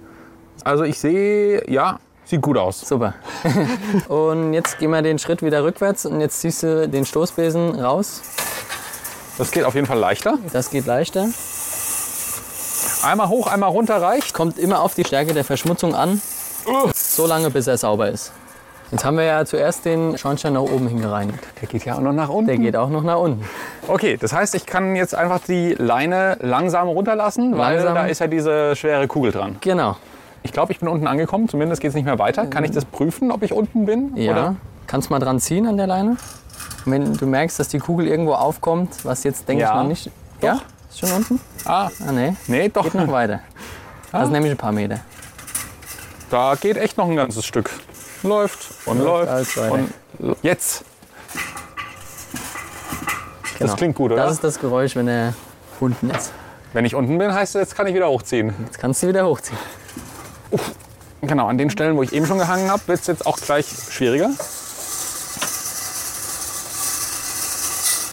Also 0.64 0.84
ich 0.84 1.00
sehe, 1.00 1.70
ja, 1.70 2.00
sieht 2.26 2.42
gut 2.42 2.58
aus. 2.58 2.82
Super. 2.82 3.14
und 4.10 4.54
jetzt 4.54 4.80
gehen 4.80 4.92
wir 4.92 5.02
den 5.02 5.20
Schritt 5.20 5.42
wieder 5.42 5.64
rückwärts 5.64 6.06
und 6.06 6.20
jetzt 6.22 6.40
ziehst 6.42 6.64
du 6.64 6.88
den 6.90 7.06
Stoßbesen 7.06 7.80
raus. 7.80 8.22
Das 9.38 9.52
geht 9.52 9.64
auf 9.66 9.76
jeden 9.76 9.88
Fall 9.88 10.00
leichter. 10.00 10.38
Das 10.54 10.70
geht 10.70 10.86
leichter. 10.86 11.28
Einmal 13.04 13.30
hoch, 13.30 13.48
einmal 13.48 13.70
runter 13.70 14.02
reicht. 14.02 14.34
Kommt 14.34 14.58
immer 14.58 14.80
auf 14.82 14.96
die 14.96 15.04
Stärke 15.04 15.34
der 15.34 15.44
Verschmutzung 15.44 15.94
an, 15.94 16.22
so 16.96 17.28
lange 17.28 17.50
bis 17.52 17.68
er 17.68 17.78
sauber 17.78 18.10
ist. 18.10 18.32
Jetzt 18.92 19.04
haben 19.04 19.18
wir 19.18 19.24
ja 19.26 19.46
zuerst 19.46 19.84
den 19.86 20.18
Schornstein 20.18 20.54
nach 20.54 20.62
oben 20.62 20.88
hin 20.88 21.02
gereinigt. 21.02 21.40
Der 21.62 21.68
geht 21.68 21.86
ja 21.86 21.96
auch 21.96 22.02
noch 22.02 22.14
nach 22.14 22.30
unten. 22.30 22.48
Der 22.48 22.58
geht 22.58 22.76
auch 22.76 22.90
noch 22.90 23.04
nach 23.04 23.18
unten. 23.18 23.44
Okay, 23.88 24.16
das 24.18 24.32
heißt, 24.32 24.54
ich 24.56 24.66
kann 24.66 24.96
jetzt 24.96 25.16
einfach 25.16 25.40
die 25.40 25.74
Leine 25.74 26.38
langsam 26.40 26.88
runterlassen, 26.88 27.58
weil 27.58 27.76
Langsam. 27.78 27.96
da 27.96 28.06
ist 28.06 28.20
ja 28.20 28.28
diese 28.28 28.76
schwere 28.76 29.08
Kugel 29.08 29.32
dran. 29.32 29.58
Genau. 29.62 29.98
Ich 30.44 30.52
glaube, 30.54 30.72
ich 30.72 30.80
bin 30.80 30.88
unten 30.88 31.08
angekommen. 31.08 31.50
Zumindest 31.50 31.82
geht 31.82 31.90
es 31.90 31.96
nicht 31.96 32.06
mehr 32.06 32.20
weiter. 32.20 32.46
Kann 32.46 32.64
ich 32.64 32.72
das 32.72 32.86
prüfen, 32.86 33.32
ob 33.32 33.42
ich 33.42 33.52
unten 33.54 33.86
bin? 33.86 34.16
Ja. 34.16 34.32
Oder? 34.32 34.56
Kannst 34.86 35.10
mal 35.10 35.20
dran 35.20 35.40
ziehen 35.40 35.66
an 35.68 35.78
der 35.78 35.88
Leine. 35.88 36.18
Und 36.86 36.92
wenn 36.92 37.14
du 37.14 37.26
merkst, 37.26 37.60
dass 37.60 37.68
die 37.70 37.80
Kugel 37.80 38.08
irgendwo 38.08 38.34
aufkommt, 38.34 39.04
was 39.04 39.24
jetzt 39.24 39.50
denke 39.50 39.64
Ja. 39.64 39.72
ich 39.72 39.76
noch 39.82 39.88
nicht. 39.88 40.12
Ja? 40.42 40.60
Ist 40.90 41.00
schon 41.00 41.12
unten? 41.12 41.42
Ah, 41.66 41.90
Ah, 42.08 42.12
nee. 42.12 42.36
nee, 42.48 42.70
doch. 42.70 42.84
Geht 42.84 42.94
noch 42.94 43.12
weiter. 43.12 43.40
Ah. 44.12 44.20
Das 44.20 44.26
ist 44.28 44.32
nämlich 44.32 44.52
ein 44.52 44.58
paar 44.58 44.72
Meter. 44.72 45.00
Da 46.30 46.54
geht 46.60 46.78
echt 46.78 46.98
noch 46.98 47.10
ein 47.10 47.16
ganzes 47.16 47.44
Stück. 47.46 47.72
Läuft 48.26 48.68
und 48.86 49.00
läuft. 49.00 49.58
weiter. 49.58 49.72
und 49.72 49.94
jetzt. 50.42 50.84
Genau. 53.58 53.72
Das 53.72 53.78
klingt 53.78 53.96
gut, 53.96 54.12
oder? 54.12 54.24
Das 54.24 54.34
ist 54.34 54.44
das 54.44 54.60
Geräusch, 54.60 54.96
wenn 54.96 55.08
er 55.08 55.34
unten 55.80 56.10
ist. 56.10 56.32
Wenn 56.74 56.84
ich 56.86 56.96
unten 56.96 57.18
bin, 57.18 57.34
heißt 57.34 57.56
das, 57.56 57.62
jetzt 57.62 57.76
kann 57.76 57.88
ich 57.88 57.94
wieder 57.94 58.10
hochziehen. 58.10 58.54
Jetzt 58.66 58.80
kannst 58.80 59.02
du 59.02 59.08
wieder 59.08 59.26
hochziehen. 59.26 59.58
Genau, 61.22 61.48
an 61.48 61.58
den 61.58 61.70
Stellen, 61.70 61.96
wo 61.96 62.04
ich 62.04 62.12
eben 62.14 62.26
schon 62.26 62.38
gehangen 62.38 62.70
habe, 62.70 62.82
wird 62.88 63.00
es 63.00 63.08
jetzt 63.08 63.26
auch 63.26 63.38
gleich 63.38 63.66
schwieriger. 63.90 64.30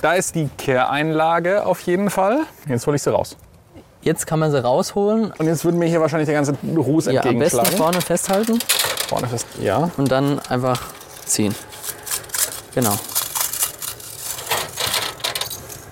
Da 0.01 0.15
ist 0.15 0.35
die 0.35 0.49
Kehreinlage 0.59 1.67
auf 1.67 1.81
jeden 1.81 2.11
Fall. 2.11 2.41
Jetzt 2.69 2.87
hole 2.87 2.97
ich 2.97 3.03
sie 3.03 3.13
raus. 3.13 3.37
Jetzt 4.03 4.27
kann 4.27 4.39
man 4.39 4.51
sie 4.51 4.63
rausholen. 4.63 5.33
Und 5.39 5.47
jetzt 5.47 5.65
würde 5.65 5.79
mir 5.79 5.87
hier 5.89 6.01
wahrscheinlich 6.01 6.27
der 6.27 6.35
ganze 6.35 6.55
Ruß 6.77 7.07
Ja, 7.07 7.23
am 7.23 7.39
besten 7.39 7.59
entgegenschlagen. 7.59 7.77
vorne 7.77 8.01
festhalten 8.01 8.59
Vorne 9.13 9.29
fest. 9.29 9.47
Ja. 9.61 9.91
und 9.99 10.11
dann 10.11 10.39
einfach 10.49 10.81
ziehen. 11.27 11.55
Genau. 12.75 12.95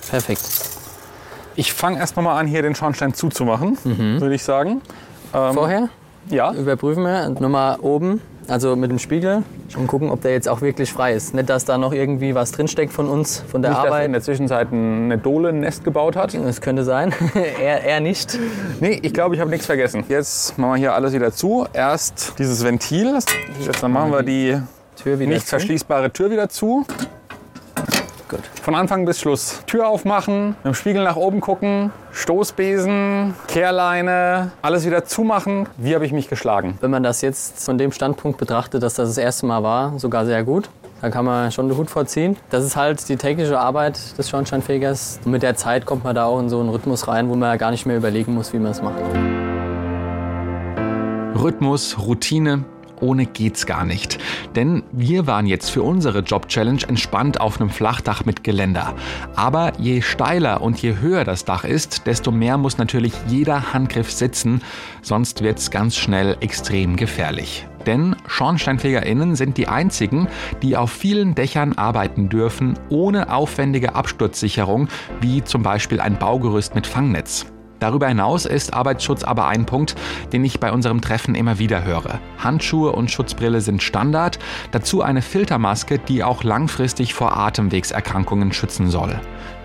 Perfekt. 0.08 0.42
Ich 1.54 1.72
fange 1.72 1.98
erst 1.98 2.16
mal 2.16 2.38
an, 2.38 2.46
hier 2.46 2.62
den 2.62 2.74
Schornstein 2.74 3.12
zuzumachen, 3.14 3.76
Mhm. 3.84 4.20
würde 4.20 4.34
ich 4.34 4.42
sagen. 4.42 4.80
Ähm, 5.34 5.54
Vorher 5.54 5.88
Ja. 6.30 6.52
überprüfen 6.52 7.02
wir 7.04 7.28
nochmal 7.28 7.78
oben, 7.80 8.20
also 8.48 8.76
mit 8.76 8.90
dem 8.90 8.98
Spiegel 8.98 9.42
und 9.76 9.86
gucken, 9.86 10.10
ob 10.10 10.22
der 10.22 10.32
jetzt 10.32 10.48
auch 10.48 10.60
wirklich 10.60 10.92
frei 10.92 11.14
ist. 11.14 11.34
Nicht, 11.34 11.48
dass 11.48 11.64
da 11.64 11.78
noch 11.78 11.92
irgendwie 11.92 12.34
was 12.34 12.52
drinsteckt 12.52 12.92
von 12.92 13.08
uns, 13.08 13.42
von 13.48 13.62
der 13.62 13.72
Nicht, 13.72 13.78
dass 13.78 13.84
er 13.84 13.90
in 13.90 13.94
Arbeit. 13.94 14.14
der 14.14 14.22
Zwischenzeit 14.22 14.72
eine 14.72 15.18
Dole 15.18 15.50
ein 15.50 15.60
Nest 15.60 15.84
gebaut 15.84 16.16
hat. 16.16 16.34
Das 16.34 16.60
könnte 16.60 16.84
sein. 16.84 17.14
er, 17.34 17.84
er 17.84 18.00
nicht. 18.00 18.38
Nee, 18.80 18.98
ich 19.02 19.12
glaube, 19.12 19.34
ich 19.34 19.40
habe 19.40 19.50
nichts 19.50 19.66
vergessen. 19.66 20.04
Jetzt 20.08 20.58
machen 20.58 20.72
wir 20.72 20.78
hier 20.78 20.94
alles 20.94 21.12
wieder 21.12 21.32
zu. 21.32 21.66
Erst 21.72 22.34
dieses 22.38 22.64
Ventil. 22.64 23.18
Jetzt 23.64 23.82
dann 23.82 23.92
machen 23.92 24.12
wir 24.12 24.22
die 24.22 24.60
Tür 24.96 25.18
wieder 25.18 25.30
nicht 25.30 25.42
zu. 25.42 25.50
verschließbare 25.50 26.12
Tür 26.12 26.30
wieder 26.30 26.48
zu. 26.48 26.84
Gut. 28.30 28.46
Von 28.62 28.76
Anfang 28.76 29.06
bis 29.06 29.18
Schluss. 29.18 29.60
Tür 29.66 29.88
aufmachen, 29.88 30.50
mit 30.50 30.64
dem 30.64 30.74
Spiegel 30.74 31.02
nach 31.02 31.16
oben 31.16 31.40
gucken, 31.40 31.90
Stoßbesen, 32.12 33.34
Kehrleine, 33.48 34.52
alles 34.62 34.86
wieder 34.86 35.04
zumachen. 35.04 35.68
Wie 35.76 35.96
habe 35.96 36.06
ich 36.06 36.12
mich 36.12 36.28
geschlagen? 36.28 36.78
Wenn 36.80 36.92
man 36.92 37.02
das 37.02 37.22
jetzt 37.22 37.64
von 37.64 37.76
dem 37.76 37.90
Standpunkt 37.90 38.38
betrachtet, 38.38 38.84
dass 38.84 38.94
das 38.94 39.08
das 39.08 39.18
erste 39.18 39.46
Mal 39.46 39.64
war, 39.64 39.98
sogar 39.98 40.26
sehr 40.26 40.44
gut. 40.44 40.70
Da 41.00 41.10
kann 41.10 41.24
man 41.24 41.50
schon 41.50 41.66
den 41.66 41.76
Hut 41.76 41.90
vorziehen. 41.90 42.36
Das 42.50 42.64
ist 42.64 42.76
halt 42.76 43.08
die 43.08 43.16
tägliche 43.16 43.58
Arbeit 43.58 43.98
des 44.16 44.30
Schornsteinfegers. 44.30 45.18
Und 45.24 45.32
mit 45.32 45.42
der 45.42 45.56
Zeit 45.56 45.84
kommt 45.84 46.04
man 46.04 46.14
da 46.14 46.26
auch 46.26 46.38
in 46.38 46.48
so 46.48 46.60
einen 46.60 46.68
Rhythmus 46.68 47.08
rein, 47.08 47.28
wo 47.30 47.34
man 47.34 47.48
ja 47.48 47.56
gar 47.56 47.72
nicht 47.72 47.84
mehr 47.84 47.96
überlegen 47.96 48.32
muss, 48.32 48.52
wie 48.52 48.60
man 48.60 48.70
es 48.70 48.80
macht. 48.80 49.00
Rhythmus, 51.34 51.98
Routine, 51.98 52.64
ohne 53.00 53.26
geht's 53.26 53.66
gar 53.66 53.84
nicht. 53.84 54.18
Denn 54.54 54.82
wir 54.92 55.26
waren 55.26 55.46
jetzt 55.46 55.70
für 55.70 55.82
unsere 55.82 56.20
Job-Challenge 56.20 56.82
entspannt 56.88 57.40
auf 57.40 57.60
einem 57.60 57.70
Flachdach 57.70 58.24
mit 58.24 58.44
Geländer. 58.44 58.94
Aber 59.36 59.72
je 59.78 60.02
steiler 60.02 60.60
und 60.60 60.80
je 60.80 60.96
höher 61.00 61.24
das 61.24 61.44
Dach 61.44 61.64
ist, 61.64 62.06
desto 62.06 62.30
mehr 62.30 62.58
muss 62.58 62.78
natürlich 62.78 63.12
jeder 63.28 63.72
Handgriff 63.72 64.10
sitzen, 64.10 64.60
sonst 65.02 65.42
wird's 65.42 65.70
ganz 65.70 65.96
schnell 65.96 66.36
extrem 66.40 66.96
gefährlich. 66.96 67.66
Denn 67.86 68.14
SchornsteinfegerInnen 68.26 69.36
sind 69.36 69.56
die 69.56 69.68
einzigen, 69.68 70.28
die 70.62 70.76
auf 70.76 70.90
vielen 70.90 71.34
Dächern 71.34 71.72
arbeiten 71.74 72.28
dürfen, 72.28 72.78
ohne 72.90 73.32
aufwendige 73.32 73.94
Absturzsicherung, 73.94 74.88
wie 75.20 75.42
zum 75.42 75.62
Beispiel 75.62 76.00
ein 76.00 76.18
Baugerüst 76.18 76.74
mit 76.74 76.86
Fangnetz. 76.86 77.46
Darüber 77.80 78.06
hinaus 78.06 78.44
ist 78.44 78.74
Arbeitsschutz 78.74 79.24
aber 79.24 79.48
ein 79.48 79.66
Punkt, 79.66 79.96
den 80.32 80.44
ich 80.44 80.60
bei 80.60 80.70
unserem 80.70 81.00
Treffen 81.00 81.34
immer 81.34 81.58
wieder 81.58 81.82
höre. 81.84 82.20
Handschuhe 82.38 82.92
und 82.92 83.10
Schutzbrille 83.10 83.60
sind 83.60 83.82
Standard, 83.82 84.38
dazu 84.70 85.02
eine 85.02 85.22
Filtermaske, 85.22 85.98
die 85.98 86.22
auch 86.22 86.44
langfristig 86.44 87.14
vor 87.14 87.36
Atemwegserkrankungen 87.36 88.52
schützen 88.52 88.90
soll. 88.90 89.18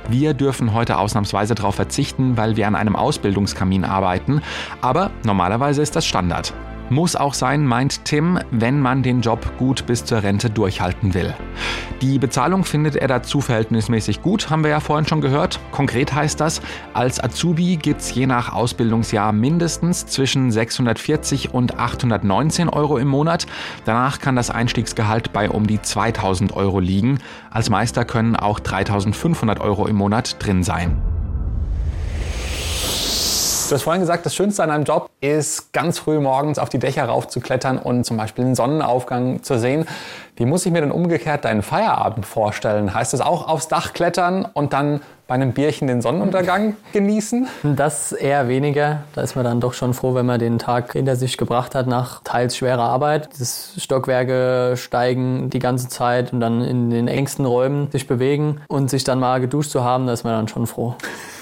Wir 0.07 0.33
dürfen 0.33 0.73
heute 0.73 0.97
ausnahmsweise 0.97 1.55
darauf 1.55 1.75
verzichten, 1.75 2.37
weil 2.37 2.55
wir 2.55 2.67
an 2.67 2.75
einem 2.75 2.95
Ausbildungskamin 2.95 3.83
arbeiten, 3.83 4.41
aber 4.81 5.11
normalerweise 5.23 5.81
ist 5.81 5.95
das 5.95 6.05
Standard. 6.05 6.53
Muss 6.89 7.15
auch 7.15 7.33
sein, 7.33 7.65
meint 7.65 8.05
Tim, 8.05 8.39
wenn 8.51 8.79
man 8.79 9.01
den 9.01 9.21
Job 9.21 9.57
gut 9.57 9.87
bis 9.87 10.05
zur 10.05 10.21
Rente 10.21 10.51
durchhalten 10.51 11.15
will. 11.15 11.33
Die 12.01 12.19
Bezahlung 12.19 12.63
findet 12.63 12.95
er 12.95 13.07
dazu 13.07 13.41
verhältnismäßig 13.41 14.21
gut, 14.21 14.49
haben 14.49 14.63
wir 14.63 14.69
ja 14.69 14.79
vorhin 14.79 15.07
schon 15.07 15.21
gehört. 15.21 15.59
Konkret 15.71 16.13
heißt 16.13 16.39
das, 16.39 16.61
als 16.93 17.23
Azubi 17.23 17.77
gibt's 17.77 18.13
je 18.13 18.27
nach 18.27 18.53
Ausbildungsjahr 18.53 19.31
mindestens 19.31 20.05
zwischen 20.05 20.51
640 20.51 21.53
und 21.53 21.79
819 21.79 22.69
Euro 22.69 22.97
im 22.97 23.07
Monat. 23.07 23.47
Danach 23.85 24.19
kann 24.19 24.35
das 24.35 24.51
Einstiegsgehalt 24.51 25.33
bei 25.33 25.49
um 25.49 25.65
die 25.65 25.81
2000 25.81 26.55
Euro 26.55 26.79
liegen. 26.79 27.17
Als 27.49 27.69
Meister 27.69 28.05
können 28.05 28.35
auch 28.35 28.59
3500 28.59 29.59
Euro 29.59 29.87
im 29.87 29.95
Monat 29.95 30.35
drin 30.39 30.61
sein. 30.61 31.14
Du 33.67 33.73
hast 33.73 33.81
vorhin 33.81 34.01
gesagt, 34.01 34.27
das 34.27 34.35
Schönste 34.35 34.61
an 34.61 34.69
einem 34.69 34.83
Job 34.83 35.09
ist, 35.21 35.73
ganz 35.73 35.97
früh 35.97 36.19
morgens 36.19 36.59
auf 36.59 36.69
die 36.69 36.77
Dächer 36.77 37.05
raufzuklettern 37.05 37.79
und 37.79 38.03
zum 38.03 38.15
Beispiel 38.15 38.45
einen 38.45 38.53
Sonnenaufgang 38.53 39.41
zu 39.41 39.57
sehen. 39.57 39.87
Wie 40.37 40.45
muss 40.45 40.65
ich 40.65 40.71
mir 40.73 40.81
denn 40.81 40.91
umgekehrt 40.91 41.45
deinen 41.45 41.61
Feierabend 41.61 42.25
vorstellen? 42.25 42.93
Heißt 42.93 43.13
es 43.13 43.21
auch 43.21 43.47
aufs 43.47 43.69
Dach 43.69 43.93
klettern 43.93 44.45
und 44.53 44.73
dann 44.73 44.99
bei 45.27 45.35
einem 45.35 45.53
Bierchen 45.53 45.87
den 45.87 46.01
Sonnenuntergang 46.01 46.75
genießen? 46.93 47.47
Das 47.63 48.11
eher 48.11 48.49
weniger. 48.49 49.03
Da 49.13 49.21
ist 49.21 49.35
man 49.35 49.45
dann 49.45 49.61
doch 49.61 49.73
schon 49.73 49.93
froh, 49.93 50.13
wenn 50.13 50.25
man 50.25 50.39
den 50.39 50.59
Tag 50.59 50.91
hinter 50.91 51.15
sich 51.15 51.37
gebracht 51.37 51.73
hat 51.73 51.87
nach 51.87 52.21
teils 52.23 52.57
schwerer 52.57 52.83
Arbeit. 52.83 53.29
Das 53.39 53.73
Stockwerke 53.77 54.75
steigen 54.75 55.49
die 55.49 55.59
ganze 55.59 55.87
Zeit 55.87 56.33
und 56.33 56.41
dann 56.41 56.61
in 56.61 56.89
den 56.89 57.07
engsten 57.07 57.45
Räumen 57.45 57.89
sich 57.91 58.05
bewegen 58.05 58.61
und 58.67 58.89
sich 58.89 59.05
dann 59.05 59.19
mal 59.19 59.39
geduscht 59.39 59.71
zu 59.71 59.83
haben, 59.85 60.05
da 60.05 60.13
ist 60.13 60.25
man 60.25 60.33
dann 60.33 60.47
schon 60.49 60.67
froh. 60.67 60.95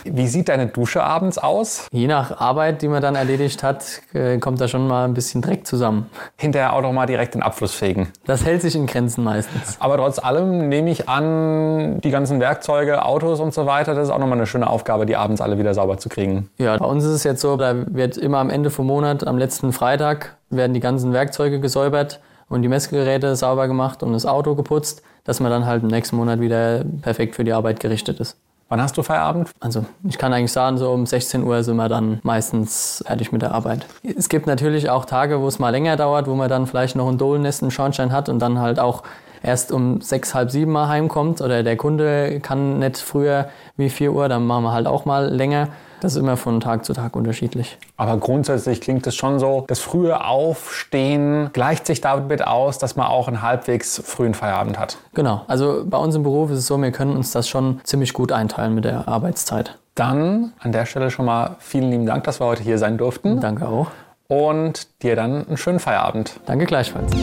Wie 0.06 0.27
sieht 0.27 0.49
deine 0.49 0.67
Dusche 0.67 1.01
abends 1.01 1.38
aus? 1.38 1.88
Je 1.91 2.08
nach 2.08 2.39
Arbeit, 2.39 2.82
die 2.82 2.89
man 2.89 3.01
dann 3.01 3.15
erledigt 3.15 3.63
hat, 3.63 4.01
äh, 4.13 4.38
kommt 4.38 4.60
da 4.60 4.67
schon 4.67 4.86
mal 4.88 5.06
ein 5.06 5.13
bisschen 5.13 5.41
Dreck 5.41 5.65
zusammen. 5.65 6.10
Hinterher 6.38 6.73
auch 6.73 6.82
noch 6.82 6.91
mal 6.91 7.06
direkt 7.06 7.36
den 7.36 7.43
Abfluss 7.43 7.73
fegen. 7.73 8.10
Das 8.25 8.43
hält 8.43 8.62
sich 8.62 8.75
in 8.75 8.82
Grenzen 8.87 9.23
meistens. 9.23 9.77
Aber 9.79 9.97
trotz 9.97 10.19
allem 10.19 10.69
nehme 10.69 10.89
ich 10.89 11.09
an, 11.09 11.99
die 12.01 12.11
ganzen 12.11 12.39
Werkzeuge, 12.39 13.05
Autos 13.05 13.39
und 13.39 13.53
so 13.53 13.65
weiter, 13.65 13.95
das 13.95 14.07
ist 14.07 14.13
auch 14.13 14.19
nochmal 14.19 14.37
eine 14.37 14.47
schöne 14.47 14.69
Aufgabe, 14.69 15.05
die 15.05 15.15
abends 15.15 15.41
alle 15.41 15.57
wieder 15.57 15.73
sauber 15.73 15.97
zu 15.97 16.09
kriegen. 16.09 16.49
Ja, 16.57 16.77
bei 16.77 16.85
uns 16.85 17.03
ist 17.03 17.11
es 17.11 17.23
jetzt 17.23 17.41
so, 17.41 17.57
da 17.57 17.73
wird 17.87 18.17
immer 18.17 18.39
am 18.39 18.49
Ende 18.49 18.69
vom 18.69 18.87
Monat, 18.87 19.25
am 19.25 19.37
letzten 19.37 19.73
Freitag, 19.73 20.37
werden 20.49 20.73
die 20.73 20.79
ganzen 20.79 21.13
Werkzeuge 21.13 21.59
gesäubert 21.59 22.19
und 22.49 22.61
die 22.61 22.67
Messgeräte 22.67 23.35
sauber 23.35 23.67
gemacht 23.67 24.03
und 24.03 24.13
das 24.13 24.25
Auto 24.25 24.55
geputzt, 24.55 25.01
dass 25.23 25.39
man 25.39 25.51
dann 25.51 25.65
halt 25.65 25.83
im 25.83 25.89
nächsten 25.89 26.15
Monat 26.15 26.39
wieder 26.39 26.83
perfekt 27.01 27.35
für 27.35 27.43
die 27.43 27.53
Arbeit 27.53 27.79
gerichtet 27.79 28.19
ist. 28.19 28.37
Wann 28.69 28.82
hast 28.82 28.97
du 28.97 29.04
Feierabend? 29.04 29.52
Also 29.60 29.86
ich 30.08 30.17
kann 30.17 30.34
eigentlich 30.34 30.52
sagen, 30.52 30.78
so 30.78 30.91
um 30.91 31.06
16 31.06 31.43
Uhr 31.43 31.63
sind 31.63 31.76
wir 31.76 31.89
dann 31.89 32.19
meistens 32.23 33.04
fertig 33.06 33.32
mit 33.32 33.41
der 33.41 33.54
Arbeit. 33.54 33.86
Es 34.04 34.30
gibt 34.30 34.47
natürlich 34.47 34.89
auch 34.89 35.06
Tage, 35.06 35.41
wo 35.41 35.47
es 35.47 35.60
mal 35.60 35.69
länger 35.69 35.95
dauert, 35.95 36.28
wo 36.28 36.34
man 36.34 36.49
dann 36.49 36.65
vielleicht 36.65 36.95
noch 36.95 37.08
ein 37.08 37.17
Dohlennest 37.17 37.62
im 37.62 37.71
Schornstein 37.71 38.12
hat 38.12 38.30
und 38.30 38.39
dann 38.39 38.60
halt 38.60 38.80
auch 38.80 39.04
erst 39.43 39.71
um 39.71 40.01
sechs, 40.01 40.34
halb 40.34 40.49
sieben 40.49 40.71
mal 40.71 40.88
heimkommt 40.88 41.41
oder 41.41 41.62
der 41.62 41.77
Kunde 41.77 42.39
kann 42.39 42.79
nicht 42.79 42.97
früher 42.97 43.49
wie 43.77 43.89
4 43.89 44.13
Uhr, 44.13 44.29
dann 44.29 44.47
machen 44.47 44.63
wir 44.63 44.71
halt 44.71 44.88
auch 44.88 45.06
mal 45.06 45.27
länger. 45.27 45.67
Das 46.03 46.15
ist 46.15 46.19
immer 46.19 46.36
von 46.36 46.60
Tag 46.60 46.84
zu 46.84 46.91
Tag 46.91 47.15
unterschiedlich. 47.15 47.77
Aber 47.95 48.17
grundsätzlich 48.17 48.82
klingt 48.82 49.08
es 49.08 49.15
schon 49.15 49.39
so, 49.39 49.63
das 49.67 49.79
frühe 49.79 50.25
Aufstehen 50.25 51.49
gleicht 51.53 51.86
sich 51.86 52.01
damit 52.01 52.45
aus, 52.45 52.77
dass 52.77 52.97
man 52.97 53.08
auch 53.08 53.29
einen 53.29 53.41
halbwegs 53.41 54.01
frühen 54.03 54.34
Feierabend 54.34 54.77
hat. 54.77 54.97
Genau. 55.13 55.43
Also 55.47 55.84
bei 55.86 55.97
uns 55.97 56.13
im 56.15 56.23
Beruf 56.23 56.51
ist 56.51 56.60
es 56.60 56.67
so, 56.67 56.77
wir 56.82 56.91
können 56.91 57.15
uns 57.15 57.32
das 57.32 57.47
schon 57.47 57.79
ziemlich 57.86 58.12
gut 58.12 58.34
einteilen 58.34 58.75
mit 58.75 58.84
der 58.84 59.08
Arbeitszeit. 59.08 59.77
Dann 59.95 60.51
an 60.60 60.73
der 60.73 60.86
Stelle 60.86 61.10
schon 61.10 61.25
mal 61.25 61.56
vielen 61.60 61.89
lieben 61.89 62.06
Dank, 62.06 62.25
dass 62.25 62.41
wir 62.41 62.47
heute 62.47 62.63
hier 62.63 62.77
sein 62.77 62.97
durften. 62.97 63.39
Danke 63.39 63.67
auch. 63.67 63.88
Und 64.27 65.03
dir 65.03 65.15
dann 65.15 65.47
einen 65.47 65.58
schönen 65.58 65.79
Feierabend. 65.79 66.39
Danke 66.45 66.65
gleichfalls. 66.65 67.13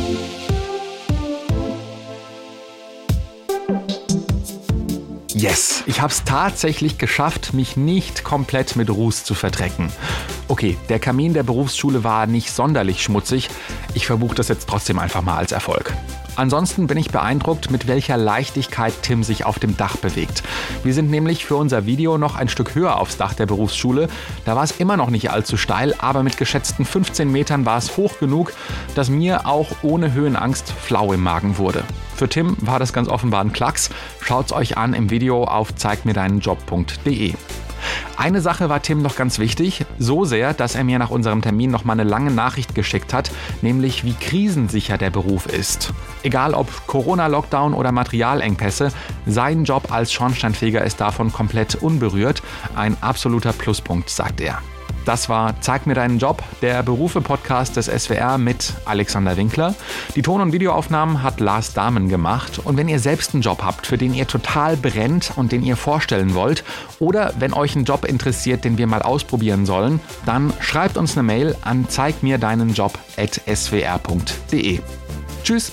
Yes, 5.41 5.85
ich 5.87 6.03
habe 6.03 6.13
es 6.13 6.25
tatsächlich 6.25 6.99
geschafft, 6.99 7.55
mich 7.55 7.75
nicht 7.75 8.25
komplett 8.25 8.77
mit 8.77 8.91
Ruß 8.91 9.25
zu 9.25 9.33
verdrecken. 9.33 9.91
Okay, 10.49 10.77
der 10.91 10.99
Kamin 10.99 11.33
der 11.33 11.45
Berufsschule 11.45 12.05
war 12.05 12.27
nicht 12.27 12.53
sonderlich 12.53 13.03
schmutzig. 13.03 13.49
Ich 13.95 14.07
verbuche 14.07 14.35
das 14.35 14.49
jetzt 14.49 14.69
trotzdem 14.69 14.99
einfach 14.99 15.23
mal 15.23 15.39
als 15.39 15.53
Erfolg. 15.53 15.95
Ansonsten 16.41 16.87
bin 16.87 16.97
ich 16.97 17.11
beeindruckt, 17.11 17.71
mit 17.71 17.87
welcher 17.87 18.17
Leichtigkeit 18.17 18.95
Tim 19.03 19.23
sich 19.23 19.45
auf 19.45 19.59
dem 19.59 19.77
Dach 19.77 19.99
bewegt. 19.99 20.43
Wir 20.83 20.95
sind 20.95 21.11
nämlich 21.11 21.45
für 21.45 21.57
unser 21.57 21.85
Video 21.85 22.17
noch 22.17 22.35
ein 22.35 22.49
Stück 22.49 22.75
höher 22.75 22.99
aufs 22.99 23.19
Dach 23.19 23.35
der 23.35 23.45
Berufsschule. 23.45 24.09
Da 24.47 24.57
war 24.57 24.65
es 24.65 24.71
immer 24.71 24.97
noch 24.97 25.11
nicht 25.11 25.31
allzu 25.31 25.59
steil, 25.59 25.95
aber 25.99 26.23
mit 26.23 26.39
geschätzten 26.39 26.87
15 26.87 27.31
Metern 27.31 27.67
war 27.67 27.77
es 27.77 27.99
hoch 27.99 28.19
genug, 28.19 28.55
dass 28.95 29.11
mir 29.11 29.47
auch 29.47 29.69
ohne 29.83 30.15
Höhenangst 30.15 30.73
flau 30.73 31.13
im 31.13 31.23
Magen 31.23 31.59
wurde. 31.59 31.85
Für 32.17 32.27
Tim 32.27 32.57
war 32.63 32.79
das 32.79 32.95
ganz 32.95 33.11
offenbar 33.11 33.43
ein 33.43 33.53
Klacks. 33.53 33.91
Schaut's 34.23 34.55
euch 34.55 34.79
an 34.79 34.95
im 34.95 35.11
Video 35.11 35.45
auf 35.45 35.75
zeigmirdeinenjob.de. 35.75 37.35
Eine 38.17 38.41
Sache 38.41 38.69
war 38.69 38.83
Tim 38.83 39.01
noch 39.03 39.17
ganz 39.17 39.39
wichtig, 39.39 39.87
so 39.99 40.25
sehr, 40.25 40.53
dass 40.53 40.75
er 40.75 40.85
mir 40.85 40.99
nach 40.99 41.11
unserem 41.11 41.41
Termin 41.41 41.71
noch 41.71 41.85
mal 41.85 41.95
eine 41.95 42.05
lange 42.05 42.31
Nachricht 42.31 42.75
geschickt 42.75 43.15
hat, 43.15 43.31
nämlich 43.63 44.05
wie 44.05 44.13
krisensicher 44.13 44.99
der 44.99 45.11
Beruf 45.11 45.47
ist. 45.47 45.93
Egal 46.23 46.55
ob 46.55 46.87
Corona-Lockdown 46.87 47.73
oder 47.73 47.93
Materialengpässe, 47.93 48.93
sein 49.27 49.65
Job 49.65 49.91
als 49.91 50.13
Schornsteinfeger 50.13 50.85
ist 50.85 51.01
davon 51.01 51.33
komplett 51.33 51.77
unberührt. 51.77 52.43
Ein 52.77 52.97
absoluter 53.01 53.53
Pluspunkt, 53.53 54.11
sagt 54.11 54.41
er. 54.41 54.61
Das 55.05 55.29
war 55.29 55.61
Zeig 55.61 55.87
mir 55.87 55.95
deinen 55.95 56.19
Job, 56.19 56.43
der 56.63 56.83
Berufe-Podcast 56.83 57.77
des 57.77 57.87
SWR 57.87 58.39
mit 58.39 58.75
Alexander 58.85 59.37
Winkler. 59.37 59.75
Die 60.15 60.23
Ton- 60.23 60.41
und 60.41 60.53
Videoaufnahmen 60.53 61.23
hat 61.23 61.41
Lars 61.41 61.73
Dahmen 61.73 62.09
gemacht. 62.09 62.61
Und 62.63 62.77
wenn 62.77 62.89
ihr 62.89 62.99
selbst 62.99 63.35
einen 63.35 63.43
Job 63.43 63.63
habt, 63.63 63.87
für 63.87 63.99
den 63.99 64.15
ihr 64.15 64.27
total 64.27 64.77
brennt 64.77 65.33
und 65.37 65.53
den 65.53 65.63
ihr 65.63 65.77
vorstellen 65.77 66.35
wollt, 66.35 66.65
oder 66.99 67.33
wenn 67.39 67.53
euch 67.53 67.77
ein 67.77 67.85
Job 67.85 68.05
interessiert, 68.05 68.65
den 68.65 68.79
wir 68.79 68.87
mal 68.87 69.03
ausprobieren 69.03 69.67
sollen, 69.67 70.01
dann 70.27 70.53
schreibt 70.61 70.97
uns 70.97 71.17
eine 71.17 71.23
Mail 71.23 71.57
an 71.63 71.89
zeigmirdeinenjob.swr.de. 71.89 74.81
Tschüss! 75.43 75.73